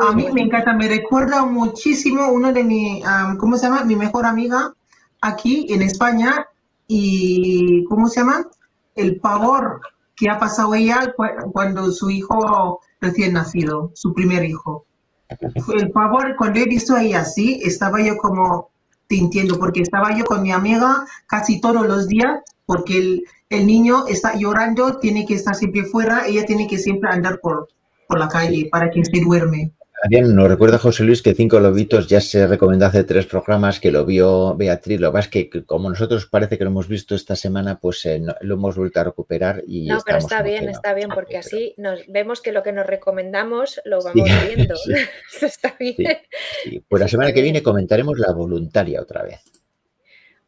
[0.00, 3.02] A mí me encanta, me recuerda muchísimo uno de mi,
[3.38, 3.84] ¿cómo se llama?
[3.84, 4.74] Mi mejor amiga
[5.20, 6.46] aquí en España
[6.88, 8.48] y, ¿cómo se llama?
[8.94, 9.80] El pavor
[10.16, 11.14] que ha pasado ella
[11.52, 14.86] cuando su hijo recién nacido, su primer hijo.
[15.74, 18.70] El pavor, cuando he visto a ella así, estaba yo como,
[19.08, 23.66] te entiendo, porque estaba yo con mi amiga casi todos los días, porque el, el
[23.66, 27.68] niño está llorando, tiene que estar siempre fuera, ella tiene que siempre andar por,
[28.08, 29.72] por la calle para que se duerme.
[30.08, 33.90] Bien, nos recuerda José Luis que Cinco Lobitos ya se recomendó hace tres programas que
[33.90, 35.00] lo vio Beatriz.
[35.00, 38.04] Lo que pasa es que como nosotros parece que lo hemos visto esta semana, pues
[38.04, 41.74] eh, lo hemos vuelto a recuperar y No, pero está bien, está bien, porque así
[41.78, 44.74] nos vemos que lo que nos recomendamos lo vamos viendo.
[45.40, 46.18] está bien.
[46.86, 49.40] Pues la semana que viene comentaremos la voluntaria otra vez.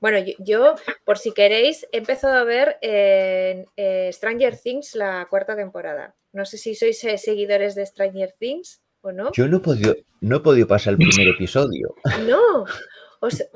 [0.00, 0.74] Bueno, yo,
[1.04, 3.64] por si queréis, he empezado a ver eh,
[4.12, 6.14] Stranger Things la cuarta temporada.
[6.32, 9.32] No sé si sois eh, seguidores de Stranger Things o no.
[9.32, 11.94] Yo no he podido, no he podido pasar el primer episodio.
[12.26, 12.64] No.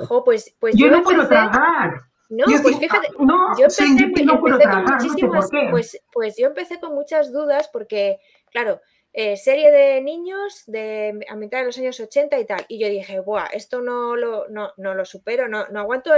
[0.09, 1.93] O pues, pues yo, no puedo tragar.
[2.31, 8.19] No, pues fíjate, yo empecé, con muchísimas, pues, pues yo empecé con muchas dudas porque,
[8.51, 8.81] claro,
[9.13, 12.65] eh, serie de niños de a mitad de los años 80 y tal.
[12.69, 16.13] Y yo dije, Buah, esto no lo, no, no lo supero, no, no aguanto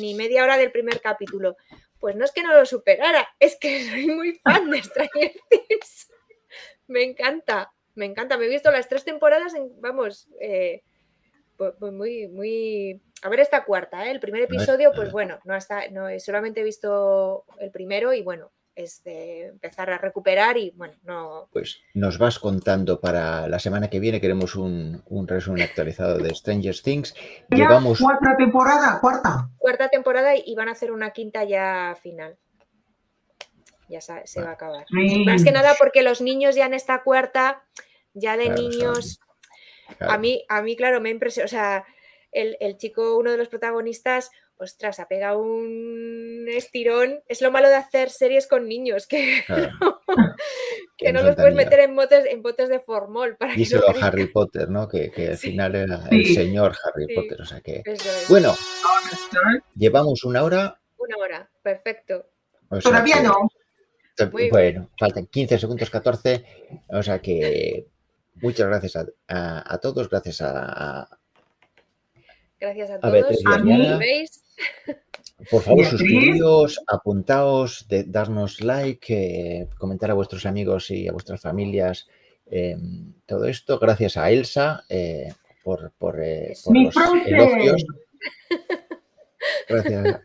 [0.00, 1.56] ni media hora del primer capítulo.
[1.98, 6.08] Pues no es que no lo superara, es que soy muy fan de Stranger Things.
[6.86, 8.38] me encanta, me encanta.
[8.38, 10.82] Me he visto las tres temporadas, en, vamos, eh,
[11.56, 13.02] pues, pues muy, muy.
[13.22, 14.10] A ver esta cuarta, ¿eh?
[14.10, 18.52] el primer episodio, pues bueno, no hasta, no, solamente he visto el primero y bueno,
[18.76, 21.48] es de empezar a recuperar y bueno, no.
[21.50, 26.78] Pues nos vas contando para la semana que viene, queremos un, resumen actualizado de Stranger
[26.78, 27.14] Things.
[27.48, 28.00] Llevamos.
[28.00, 29.48] Cuarta temporada, cuarta.
[29.56, 32.36] Cuarta temporada y van a hacer una quinta ya final.
[33.88, 34.84] Ya se, va a acabar.
[35.24, 37.64] Más que nada porque los niños ya en esta cuarta,
[38.14, 39.20] ya de niños.
[40.00, 41.44] A mí, a mí, claro, me impresionó.
[41.44, 41.84] O sea,
[42.32, 47.22] el, el chico, uno de los protagonistas, ostras, ha pegado un estirón.
[47.28, 50.00] Es lo malo de hacer series con niños, que, no,
[50.96, 53.36] que no los puedes meter en botes, en botes de formol.
[53.36, 54.88] Para y a Harry Potter, ¿no?
[54.88, 57.40] Que, al final era el señor Harry Potter.
[57.40, 57.82] O sea que.
[58.28, 58.54] Bueno,
[59.74, 60.80] llevamos una hora.
[60.98, 62.26] Una hora, perfecto.
[62.82, 63.48] Todavía no.
[64.50, 66.44] Bueno, faltan 15 segundos, 14.
[66.88, 67.86] O sea que
[68.36, 68.96] muchas gracias
[69.28, 71.08] a, todos, gracias a,
[72.58, 73.12] Gracias a A todos.
[73.12, 73.98] Beatriz A mí- Ariana.
[73.98, 74.42] ¿Veis?
[75.50, 76.00] Por favor, Beatriz.
[76.00, 79.14] suscribíos, apuntaos, de- darnos like,
[79.60, 82.08] eh, comentar a vuestros amigos y a vuestras familias
[82.46, 82.76] eh,
[83.26, 83.78] todo esto.
[83.78, 87.30] Gracias a Elsa eh, por, por, eh, por Mi los profe.
[87.30, 87.84] elogios.
[89.68, 90.20] Gracias,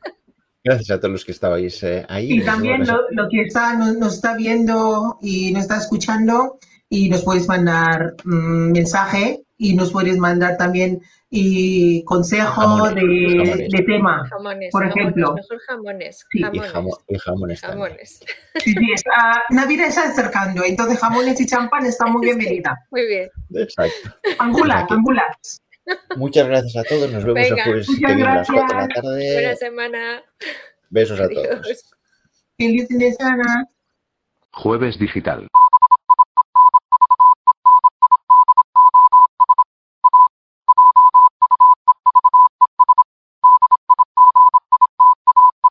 [0.64, 2.34] gracias a todos los que estabais eh, ahí.
[2.40, 6.60] Y también lo, lo que está, nos, nos está viendo y nos está escuchando
[6.90, 11.02] y nos puedes mandar mm, mensaje y nos puedes mandar también
[11.34, 13.02] y consejo Jamones, de,
[13.46, 13.70] jamones.
[13.70, 14.28] de tema.
[14.30, 14.72] Jamones.
[14.72, 15.34] Por jamones, ejemplo.
[15.36, 16.26] Mejor jamones.
[16.30, 17.62] Sí, y jamo- y jamones.
[17.62, 18.20] Jamones.
[18.56, 22.78] Sí, sí, está- Navidad está acercando, entonces jamones y champán está muy bienvenida.
[22.92, 23.30] Muy bien.
[23.56, 24.10] Exacto.
[24.40, 25.61] Angulas, angulas.
[26.16, 27.12] Muchas gracias a todos.
[27.12, 27.56] Nos vemos Venga.
[27.56, 29.04] el jueves Muchas que viene a las 4 de la gracias.
[29.04, 29.56] Buena tarde.
[29.58, 30.24] semana.
[30.90, 31.48] Besos a todos.
[31.48, 31.92] Adiós.
[32.58, 33.66] Feliz fin de semana.
[34.52, 35.48] Jueves digital.